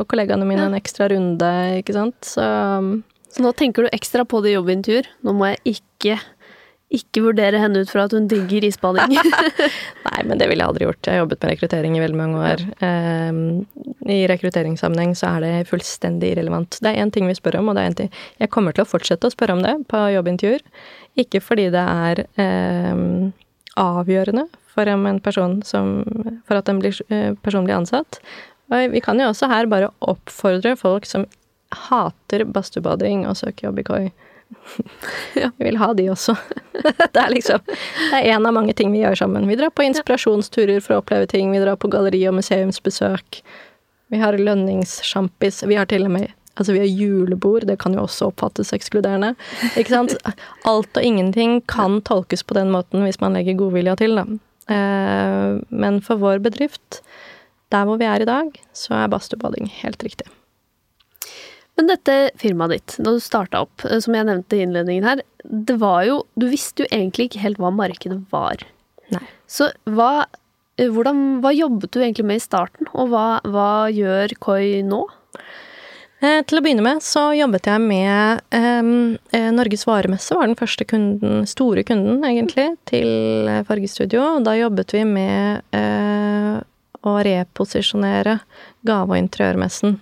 [0.00, 1.50] og kollegaene mine en ekstra runde,
[1.82, 2.16] ikke sant.
[2.24, 2.46] Så,
[3.28, 5.10] så nå tenker du ekstra på det jobbintervjuer.
[5.26, 6.16] Nå må jeg ikke
[6.90, 9.12] ikke vurdere henne ut fra at hun digger isbading.
[10.08, 11.00] Nei, men det ville jeg aldri gjort.
[11.06, 12.64] Jeg har jobbet med rekruttering i veldig mange år.
[12.82, 13.42] Um,
[14.10, 16.80] I rekrutteringssammenheng så er det fullstendig irrelevant.
[16.82, 18.10] Det er én ting vi spør om, og det er en ting
[18.42, 20.64] Jeg kommer til å fortsette å spørre om det på jobbintervjuer.
[21.22, 22.24] Ikke fordi det er
[22.90, 23.30] um,
[23.78, 26.00] avgjørende for, en person som,
[26.48, 26.98] for at en blir,
[27.44, 28.18] person blir ansatt.
[28.70, 31.26] Og vi kan jo også her bare oppfordre folk som
[31.86, 34.10] hater badstuebading og søker jobb i KOI.
[35.34, 36.34] Vi vil ha de også.
[37.14, 39.48] det er liksom Det er en av mange ting vi gjør sammen.
[39.50, 41.52] Vi drar på inspirasjonsturer for å oppleve ting.
[41.54, 43.40] Vi drar på galleri- og museumsbesøk.
[44.10, 45.64] Vi har lønningssjampis.
[45.70, 49.30] Vi har til og med Altså, vi har julebord, det kan jo også oppfattes ekskluderende.
[49.80, 50.16] Ikke sant?
[50.68, 54.26] Alt og ingenting kan tolkes på den måten hvis man legger godvilja til, da.
[54.74, 57.00] Eh, men for vår bedrift,
[57.72, 60.28] der hvor vi er i dag, så er badstuebading helt riktig.
[61.80, 65.22] Men dette firmaet ditt, da du starta opp, eh, som jeg nevnte i innledningen her,
[65.48, 68.60] det var jo Du visste jo egentlig ikke helt hva markedet var.
[69.08, 69.22] Nei.
[69.48, 70.26] Så hva,
[70.76, 75.06] eh, hvordan, hva jobbet du egentlig med i starten, og hva, hva gjør Koi nå?
[76.20, 80.84] Eh, til å begynne med så jobbet jeg med eh, Norges varemesse, var den første
[80.84, 84.34] kunden, store kunden, egentlig, til Fargestudio.
[84.44, 86.60] Da jobbet vi med eh,
[87.08, 88.36] å reposisjonere
[88.84, 89.96] gave- og interiørmessen,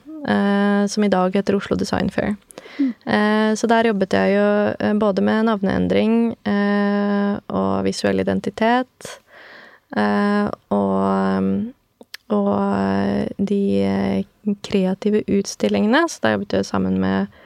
[0.88, 2.34] som i dag heter Oslo Design Fair.
[2.78, 2.92] Mm.
[3.06, 6.14] Eh, så der jobbet jeg jo eh, både med navneendring
[7.48, 9.18] og visuell identitet.
[10.68, 11.74] og
[12.34, 16.04] og eh, de eh, kreative utstillingene.
[16.08, 17.38] Så da jobbet jeg sammen med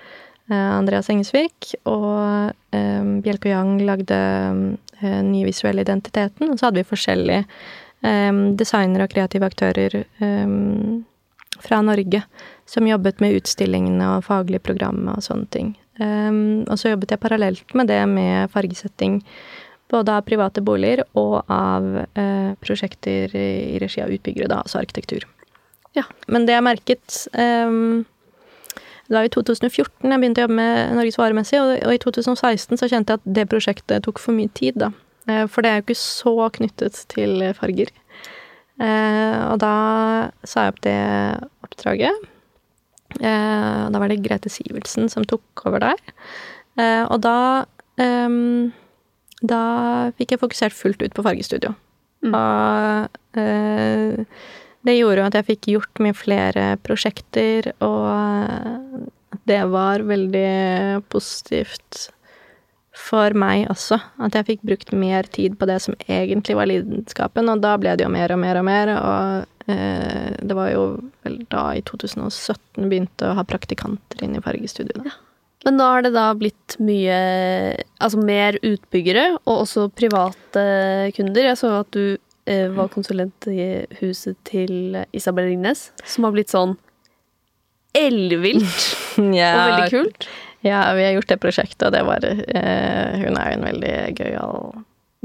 [0.51, 4.19] eh, Andreas Engesvik, og Bjelke og Yang lagde
[5.03, 6.51] den nye visuelle identiteten.
[6.51, 7.45] Og så hadde vi forskjellige
[8.59, 9.93] designere og kreative aktører
[11.63, 12.23] fra Norge
[12.67, 15.75] som jobbet med utstillingene og faglige programmer og sånne ting.
[16.03, 19.21] og så jobbet jeg parallelt med det med fargesetting
[19.93, 21.85] både av private boliger og av
[22.17, 25.27] uh, prosjekter i regi av utbyggere, da, altså arkitektur.
[25.97, 26.07] Ja.
[26.33, 28.07] Men det jeg merket um,
[29.05, 32.81] Det var i 2014 jeg begynte å jobbe med Norges varemessig, og, og, i 2016
[32.81, 34.93] så kjente jeg at det prosjektet tok for mye tid, da.
[35.29, 37.93] Uh, for det er jo ikke så knyttet til farger.
[38.81, 39.75] Uh, og da
[40.49, 41.01] sa jeg opp det
[41.69, 42.32] oppdraget.
[43.21, 46.01] Eh, da var det Grete Sivertsen som tok over der.
[46.81, 47.65] Eh, og da
[48.01, 48.73] um,
[49.43, 49.63] da
[50.19, 51.75] fikk jeg fokusert fullt ut på fargestudio.
[52.23, 52.35] Mm.
[52.39, 54.23] Og eh,
[54.87, 62.09] det gjorde jo at jeg fikk gjort mye flere prosjekter, og det var veldig positivt
[62.93, 63.99] for meg også.
[64.23, 67.97] At jeg fikk brukt mer tid på det som egentlig var lidenskapen, og da ble
[67.99, 68.95] det jo mer og mer og mer.
[68.99, 70.87] Og det var jo
[71.23, 75.05] vel da i 2017 begynte å ha praktikanter inn i fargestudio.
[75.07, 75.15] Ja.
[75.65, 77.17] Men da har det da blitt mye
[78.03, 80.65] Altså mer utbyggere, og også private
[81.17, 81.47] kunder.
[81.53, 82.17] Jeg så at du
[82.51, 86.75] eh, var konsulent i huset til Isabel Ringnes, som har blitt sånn
[87.95, 88.87] ellevilt
[89.37, 90.31] ja, og veldig kult.
[90.63, 93.95] Ja, vi har gjort det prosjektet, og det var eh, Hun er jo en veldig
[94.19, 94.59] gøyal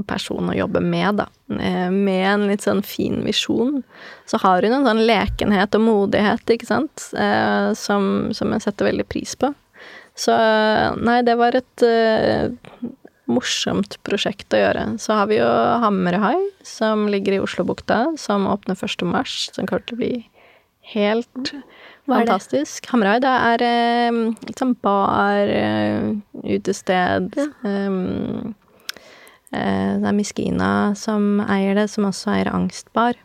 [0.05, 1.27] person å jobbe med, da.
[1.57, 3.81] Eh, med en litt sånn fin visjon.
[4.29, 8.91] Så har hun en sånn lekenhet og modighet, ikke sant, eh, som, som jeg setter
[8.91, 9.53] veldig pris på.
[10.17, 10.33] Så
[10.97, 12.49] nei, det var et uh,
[13.29, 14.85] morsomt prosjekt å gjøre.
[15.01, 15.49] Så har vi jo
[15.83, 19.05] Hammerhai, som ligger i Oslobukta, som åpner 1.
[19.05, 19.51] mars.
[19.53, 20.13] Som kommer til å bli
[20.93, 21.53] helt
[22.07, 22.87] fantastisk.
[22.91, 26.15] Hammerhai, det er uh, litt sånn bar, uh,
[26.47, 27.35] utested.
[27.37, 27.49] Ja.
[27.61, 28.63] Um, eh,
[29.53, 33.19] det er Miskina som eier det, som også eier Angstbar.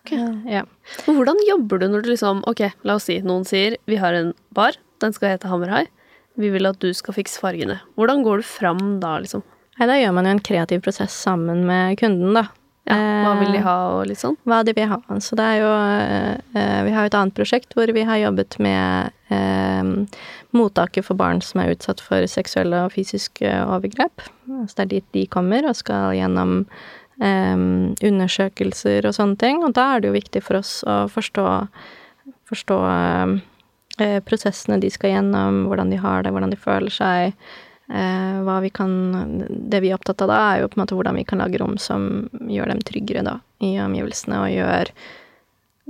[0.00, 0.22] Okay.
[0.48, 0.64] ja.
[1.04, 4.32] Hvordan jobber du når du liksom Ok, la oss si noen sier vi har en
[4.56, 5.84] bar, den skal hete Hammerhai.
[6.40, 7.80] Vi vil at du skal fikse fargene.
[7.98, 9.44] Hvordan går du fram da, liksom?
[9.78, 12.48] Nei, da gjør man jo en kreativ prosess sammen med kunden, da.
[12.90, 14.36] Ja, hva vil de Eh, ha og litt sånn?
[14.48, 14.98] hva de vil ha.
[15.22, 15.70] Så det er jo
[16.58, 19.82] eh, Vi har jo et annet prosjekt hvor vi har jobbet med eh,
[20.56, 24.26] mottaket for barn som er utsatt for seksuelle og fysiske overgrep.
[24.66, 26.66] Så det er dit de kommer og skal gjennom
[27.22, 27.56] eh,
[28.10, 29.62] undersøkelser og sånne ting.
[29.64, 31.46] Og da er det jo viktig for oss å forstå,
[32.50, 32.78] forstå
[34.00, 37.36] eh, prosessene de skal gjennom, hvordan de har det, hvordan de føler seg.
[37.90, 38.92] Eh, hva vi kan
[39.70, 41.58] Det vi er opptatt av da, er jo på en måte hvordan vi kan lage
[41.58, 44.92] rom som gjør dem tryggere da, i omgivelsene, og gjør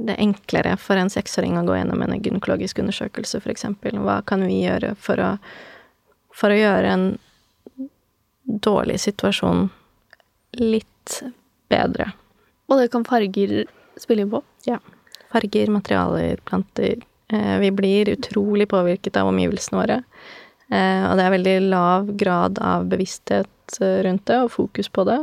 [0.01, 3.66] det enklere for en seksåring å gå gjennom en gynekologisk undersøkelse, f.eks.
[4.01, 5.34] Hva kan vi gjøre for å,
[6.32, 7.05] for å gjøre en
[8.64, 9.68] dårlig situasjon
[10.57, 11.20] litt
[11.68, 12.09] bedre?
[12.70, 13.66] Og det kan farger
[14.01, 14.40] spille inn på.
[14.64, 14.78] Ja.
[15.34, 17.05] Farger, materialer, planter.
[17.28, 20.01] Eh, vi blir utrolig påvirket av omgivelsene våre.
[20.71, 25.07] Eh, og det er veldig lav grad av bevissthet eh, rundt det, og fokus på
[25.09, 25.21] det.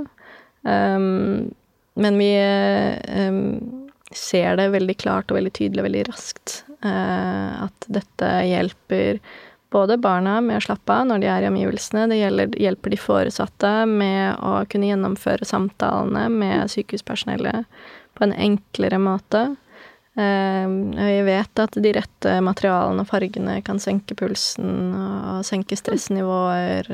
[0.67, 1.49] Um,
[1.97, 7.51] men vi eh, um, ser det veldig klart og veldig tydelig og veldig raskt eh,
[7.63, 9.21] at dette hjelper
[9.73, 12.99] både barna med å slappe av når de er i omgivelsene, det gjelder, hjelper de
[13.01, 17.67] foresatte med å kunne gjennomføre samtalene med sykehuspersonellet
[18.17, 19.43] på en enklere måte.
[20.17, 26.89] Vi vet at de rette materialene og fargene kan senke pulsen og senke stressnivåer.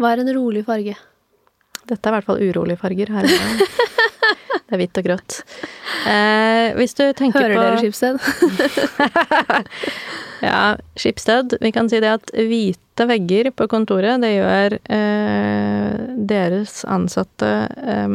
[0.00, 0.96] Hva er en rolig farge?
[1.86, 3.30] Dette er i hvert fall urolige farger her.
[4.70, 5.36] Det er hvitt og grått.
[6.06, 8.14] Eh, hvis du tenker Hører på dere Skipsted?
[10.40, 11.52] Ja, Skipsted.
[11.60, 15.92] Vi kan si det at hvite vegger på kontoret, det gjør eh,
[16.30, 18.08] deres ansatte eh,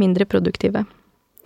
[0.00, 0.82] mindre produktive.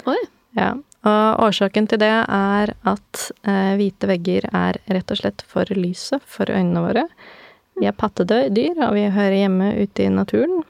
[0.09, 0.17] Oi.
[0.57, 0.81] Ja.
[1.09, 6.21] Og årsaken til det er at eh, hvite vegger er rett og slett for lyset
[6.29, 7.07] for øynene våre.
[7.81, 10.61] Vi er pattedyr, og vi hører hjemme ute i naturen.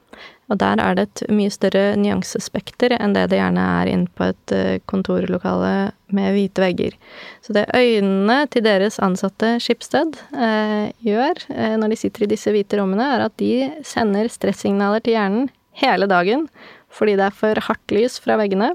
[0.51, 4.27] Og der er det et mye større nyansespekter enn det det gjerne er inne på
[4.33, 6.97] et eh, kontorlokale med hvite vegger.
[7.43, 12.55] Så det øynene til deres ansatte Skipsted eh, gjør eh, når de sitter i disse
[12.55, 15.51] hvite rommene, er at de sender stressignaler til hjernen
[15.83, 16.49] hele dagen
[16.91, 18.73] fordi det er for hardt lys fra veggene.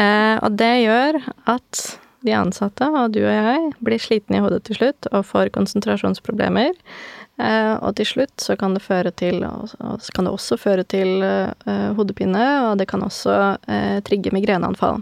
[0.00, 1.20] Eh, og det gjør
[1.50, 1.86] at
[2.26, 6.76] de ansatte, og du og jeg, blir slitne i hodet til slutt og får konsentrasjonsproblemer.
[7.40, 11.92] Eh, og til slutt så kan det føre til kan det også føre til eh,
[11.96, 15.00] hodepine, og det kan også eh, trigge migreneanfall.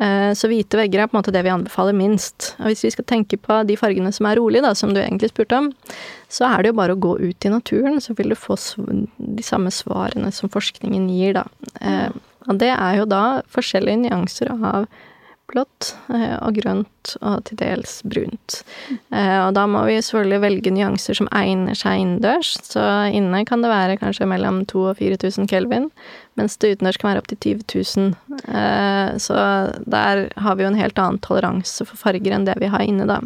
[0.00, 2.54] Eh, så hvite vegger er på en måte det vi anbefaler minst.
[2.62, 5.32] Og hvis vi skal tenke på de fargene som er rolige, da, som du egentlig
[5.34, 5.70] spurte om,
[6.32, 9.44] så er det jo bare å gå ut i naturen, så vil du få de
[9.44, 11.44] samme svarene som forskningen gir, da.
[11.84, 12.08] Eh,
[12.48, 14.88] og det er jo da forskjellige nyanser av
[15.50, 18.60] blått eh, og grønt og til dels brunt.
[19.10, 22.52] Eh, og da må vi selvfølgelig velge nyanser som egner seg innendørs.
[22.66, 22.84] Så
[23.16, 25.90] inne kan det være kanskje mellom 2000 og 4000 kelvin,
[26.38, 28.14] mens det utendørs kan være opptil 20 000.
[28.60, 29.40] Eh, så
[29.96, 33.08] der har vi jo en helt annen toleranse for farger enn det vi har inne,
[33.10, 33.20] da.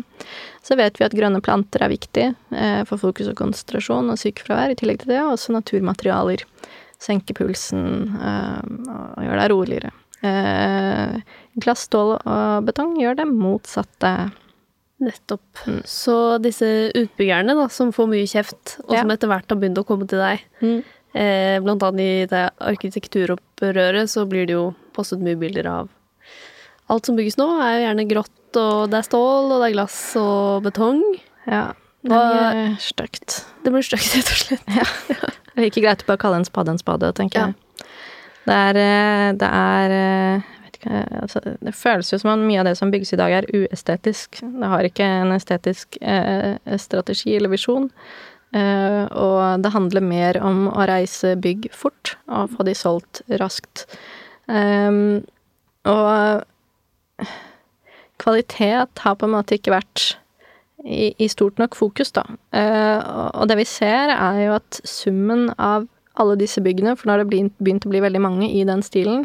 [0.65, 4.73] Så vet vi at grønne planter er viktig eh, for fokus og konsentrasjon og sykefravær.
[4.73, 6.47] I tillegg til det og også naturmaterialer.
[7.03, 8.63] Senke pulsen eh,
[8.95, 9.91] og gjøre deg roligere.
[10.25, 11.19] Eh,
[11.61, 14.13] glass, stål og betong gjør det motsatte.
[15.05, 15.65] Nettopp.
[15.69, 15.83] Mm.
[15.91, 19.03] Så disse utbyggerne da, som får mye kjeft, og Ja.
[19.03, 20.45] som etter hvert har begynt å komme til deg,
[21.15, 25.89] eh, blant annet i det arkitekturopprøret, så blir det jo postet mye bilder av
[26.93, 29.73] Alt som bygges nå, er jo gjerne grått, og det er stål, og det er
[29.73, 30.99] glass og betong.
[31.49, 31.73] Ja.
[32.05, 33.39] Det blir stygt.
[33.65, 35.39] Det blir stygt, rett og slett.
[35.55, 37.87] Det er ikke greit å bare kalle en spade en spade, tenker jeg.
[38.45, 42.69] Det er, eh, det er eh, ikke, altså, Det føles jo som om mye av
[42.69, 44.43] det som bygges i dag, er uestetisk.
[44.43, 47.89] Det har ikke en estetisk eh, strategi eller visjon.
[48.55, 53.87] Eh, og det handler mer om å reise bygg fort og få de solgt raskt.
[54.49, 54.91] Eh,
[55.85, 57.29] og
[58.23, 60.15] kvalitet har på en måte ikke vært
[60.85, 62.27] i, i stort nok fokus, da.
[62.53, 63.01] Eh,
[63.33, 65.89] og, det vi ser, er jo at summen av
[66.21, 68.85] alle disse byggene, for nå har det begynt, begynt å bli veldig mange i den
[68.87, 69.25] stilen,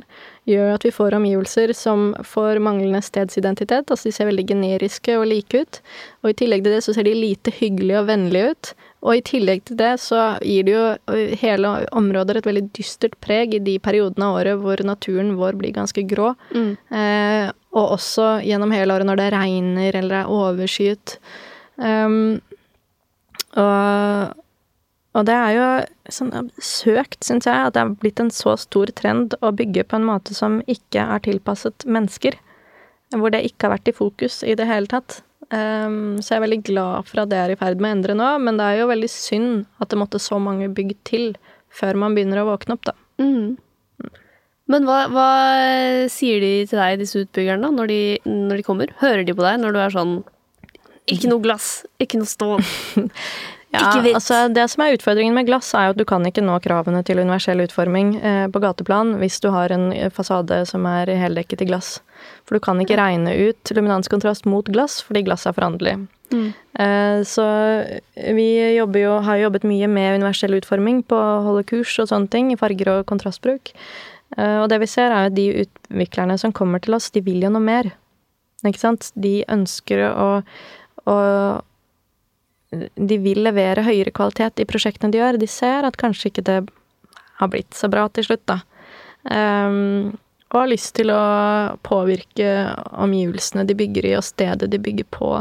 [0.49, 3.91] gjør at vi får omgivelser som får manglende stedsidentitet.
[3.93, 5.81] Altså de ser veldig generiske og like ut.
[6.23, 8.71] Og i tillegg til det så ser de lite hyggelige og vennlige ut.
[9.05, 13.53] Og i tillegg til det så gir det jo hele områder et veldig dystert preg
[13.55, 16.33] i de periodene av året hvor naturen vår blir ganske grå.
[16.57, 16.73] Mm.
[16.89, 17.45] Eh,
[17.77, 21.19] og også gjennom hele året når det regner eller er overskyet.
[21.79, 22.41] Um,
[23.57, 24.35] og,
[25.15, 25.67] og, det er jo
[26.11, 29.99] sånn søkt, syns jeg, at det er blitt en så stor trend å bygge på
[29.99, 32.37] en måte som ikke er tilpasset mennesker.
[33.15, 35.21] Hvor det ikke har vært i fokus i det hele tatt.
[35.49, 38.17] Um, så jeg er veldig glad for at det er i ferd med å endre
[38.19, 41.31] nå, men det er jo veldig synd at det måtte så mange bygg til
[41.73, 42.93] før man begynner å våkne opp, da.
[43.21, 43.57] Mm.
[44.69, 45.29] Men hva, hva,
[46.13, 48.93] sier de til deg, disse utbyggerne, da, når de, når de kommer?
[49.01, 50.13] Hører de på deg når du er sånn
[51.15, 52.65] ikke noe glass, ikke noe stål.
[53.69, 56.55] Ja, altså Det som er utfordringen med glass, er jo at du kan ikke nå
[56.63, 61.61] kravene til universell utforming eh, på gateplan hvis du har en fasade som er heldekket
[61.61, 61.99] i glass.
[62.47, 65.99] For du kan ikke regne ut luminanskontrast mot glass, fordi glass er foranderlig.
[66.33, 66.49] Mm.
[66.81, 67.45] Eh, så
[68.33, 68.87] vi jo,
[69.25, 72.89] har jobbet mye med universell utforming på å holde kurs og sånne ting, i farger
[72.95, 73.73] og kontrastbruk.
[74.37, 77.45] Eh, og det vi ser, er at de utviklerne som kommer til oss, de vil
[77.45, 77.93] jo noe mer.
[78.65, 79.11] Ikke sant?
[79.15, 80.29] De ønsker å
[81.07, 81.65] og
[82.95, 85.39] de vil levere høyere kvalitet i prosjektene de gjør.
[85.41, 86.59] De ser at kanskje ikke det
[87.39, 88.59] har blitt så bra til slutt, da.
[89.29, 90.17] Um,
[90.49, 91.23] og har lyst til å
[91.85, 92.49] påvirke
[92.97, 95.35] omgivelsene de bygger i, og stedet de bygger på,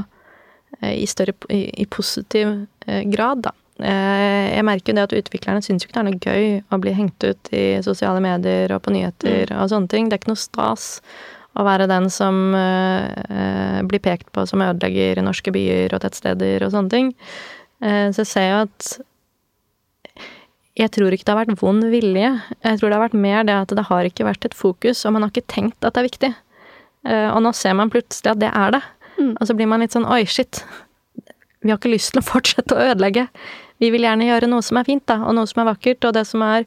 [0.83, 2.51] eh, i, større, i, i positiv
[2.87, 3.55] eh, grad, da.
[3.79, 6.81] Eh, jeg merker jo det at utviklerne syns jo ikke det er noe gøy å
[6.83, 9.57] bli hengt ut i sosiale medier og på nyheter mm.
[9.63, 10.09] og sånne ting.
[10.09, 10.89] Det er ikke noe stas
[11.59, 16.65] å være den som uh, blir pekt på som ødelegger i norske byer og tettsteder
[16.65, 17.13] og sånne ting.
[17.83, 18.91] Uh, så jeg ser jo at
[20.79, 22.29] jeg tror ikke det har vært vond vilje.
[22.63, 25.17] Jeg tror det har vært mer det at det har ikke vært et fokus, og
[25.17, 26.31] man har ikke tenkt at det er viktig.
[27.09, 28.85] Uh, og nå ser man plutselig at det er det.
[29.19, 29.33] Mm.
[29.35, 30.63] Og så blir man litt sånn oi, shit.
[31.65, 33.27] Vi har ikke lyst til å fortsette å ødelegge.
[33.83, 36.15] Vi vil gjerne gjøre noe som er fint, da, og noe som er vakkert, og
[36.15, 36.67] det som er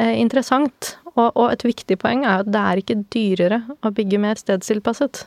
[0.00, 0.94] interessant.
[1.16, 5.24] Og, og, et viktig poeng er at det er ikke dyrere å bygge mer stedstilpasset.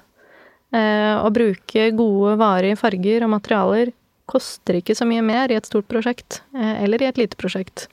[0.74, 3.92] Eh, å bruke gode, varige farger og materialer
[4.30, 7.88] koster ikke så mye mer i et stort prosjekt, eh, eller i et lite prosjekt.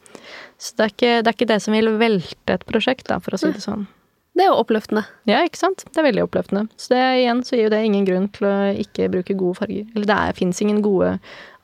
[0.60, 3.34] Så det er, ikke, det er, ikke, det som vil velte et prosjekt, da, for
[3.34, 3.88] å si det sånn.
[4.36, 5.02] Det er jo oppløftende.
[5.26, 5.82] Ja, ikke sant.
[5.90, 6.68] Det er veldig oppløftende.
[6.78, 9.88] Så det, igjen så gir jo det ingen grunn til å ikke bruke gode farger.
[9.96, 11.16] Eller det fins ingen gode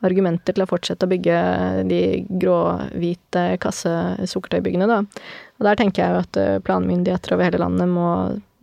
[0.04, 1.36] argumenter til å fortsette å bygge
[1.88, 2.00] de
[2.42, 4.98] grå-hvite kassesukkertøybyggene, da.
[5.58, 8.08] Og der tenker jeg jo at eh, planmyndigheter over hele landet må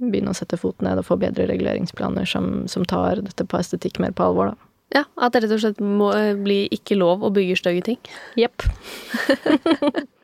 [0.03, 4.01] begynne å sette foten ned og få bedre reguleringsplaner som, som tar dette på estetikk
[4.03, 4.69] mer på alvor, da.
[4.93, 8.01] Ja, at det rett og slett må eh, bli ikke lov å bygge stygge ting.
[8.37, 8.65] Jepp.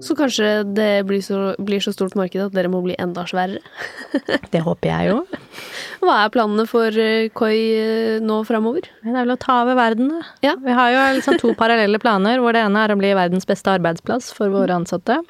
[0.00, 3.60] Så kanskje det blir så, blir så, stort marked at dere må bli enda sværere?
[4.52, 5.18] det håper jeg jo.
[6.00, 8.88] Hva er planene for eh, Koi eh, nå framover?
[9.04, 10.22] Det er vel å ta over verden, da.
[10.46, 10.56] Ja.
[10.60, 13.76] Vi har jo liksom to parallelle planer, hvor det ene er å bli verdens beste
[13.76, 15.20] arbeidsplass for våre ansatte.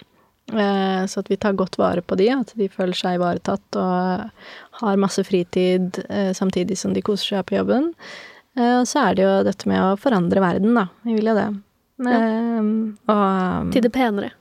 [0.55, 4.83] Eh, så at vi tar godt vare på de, at de føler seg ivaretatt og
[4.85, 5.99] har masse fritid
[6.35, 7.91] samtidig som de koser seg på jobben.
[8.61, 10.89] Og så er det jo dette med å forandre verden, da.
[11.07, 11.49] Vi vil jo det.
[12.01, 12.21] Ja.
[13.13, 14.33] Og, Til det penere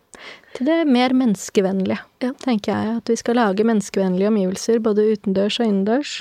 [0.58, 2.32] til det mer menneskevennlige, ja.
[2.44, 2.98] tenker jeg.
[3.02, 6.14] At vi skal lage menneskevennlige omgivelser både utendørs og innendørs.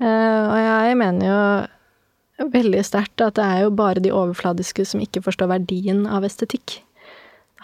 [0.00, 5.02] Uh, og jeg mener jo veldig sterkt at det er jo bare de overfladiske som
[5.04, 6.80] ikke forstår verdien av estetikk.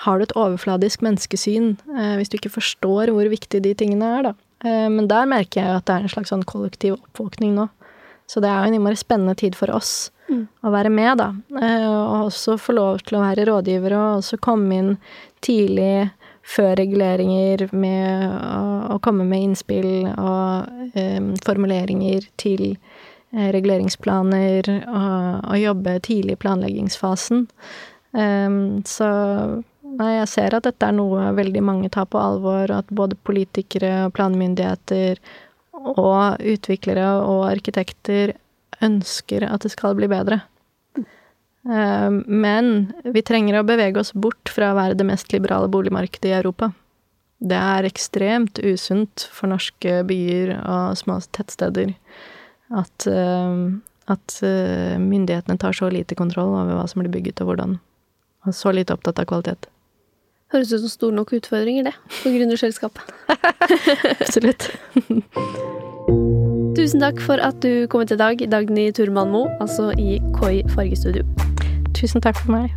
[0.04, 4.28] Har du et overfladisk menneskesyn uh, hvis du ikke forstår hvor viktig de tingene er,
[4.30, 4.34] da?
[4.64, 7.70] Uh, men der merker jeg jo at det er en slags sånn kollektiv oppvåkning nå.
[8.30, 10.44] Så det er jo en innmari spennende tid for oss mm.
[10.66, 11.30] å være med, da.
[11.56, 14.94] Og også få lov til å være rådgiver, og også komme inn
[15.44, 16.08] tidlig
[16.46, 18.30] før reguleringer med
[18.92, 26.42] å, komme med innspill og um, formuleringer til uh, reguleringsplaner og, og, jobbe tidlig i
[26.44, 27.46] planleggingsfasen.
[28.16, 29.08] Um, så
[29.96, 33.18] nei, jeg ser at dette er noe veldig mange tar på alvor, og at både
[33.26, 35.20] politikere og planmyndigheter
[35.76, 38.36] og utviklere og arkitekter
[38.84, 40.42] ønsker at det skal bli bedre.
[41.66, 46.30] Eh, men vi trenger å bevege oss bort fra å være det mest liberale boligmarkedet
[46.30, 46.70] i Europa.
[47.36, 51.92] Det er ekstremt usunt for norske byer og små tettsteder
[52.72, 53.54] at, eh,
[54.12, 57.78] at eh, myndighetene tar så lite kontroll over hva som blir bygget og hvordan.
[58.46, 59.66] Og så lite opptatt av kvalitet.
[60.54, 63.10] Høres ut som store nok utfordringer, det, for gründerselskapet.
[64.22, 64.70] Absolutt.
[66.76, 70.58] Tusen takk for at du kom hit i dag, Dagny Turman Mo, altså i Koi
[70.74, 71.22] fargestudio.
[71.96, 72.74] Tusen takk for meg.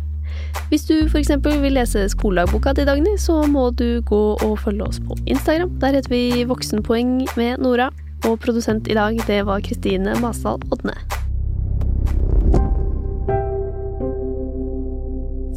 [0.70, 1.34] Hvis du f.eks.
[1.44, 5.76] vil lese skoledagboka til Dagny, så må du gå og følge oss på Instagram.
[5.84, 7.90] Der heter vi Voksenpoeng med Nora.
[8.24, 10.96] Og produsent i dag, det var Kristine Masdal Odne.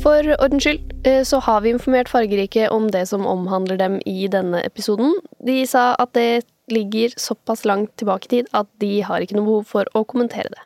[0.04, 4.28] For ordens skyld eh, så har vi informert Fargerike om det som omhandler dem i
[4.28, 5.16] denne episoden.
[5.48, 9.48] De sa at det ligger såpass langt tilbake i tid at de har ikke noe
[9.50, 10.64] behov for å kommentere det.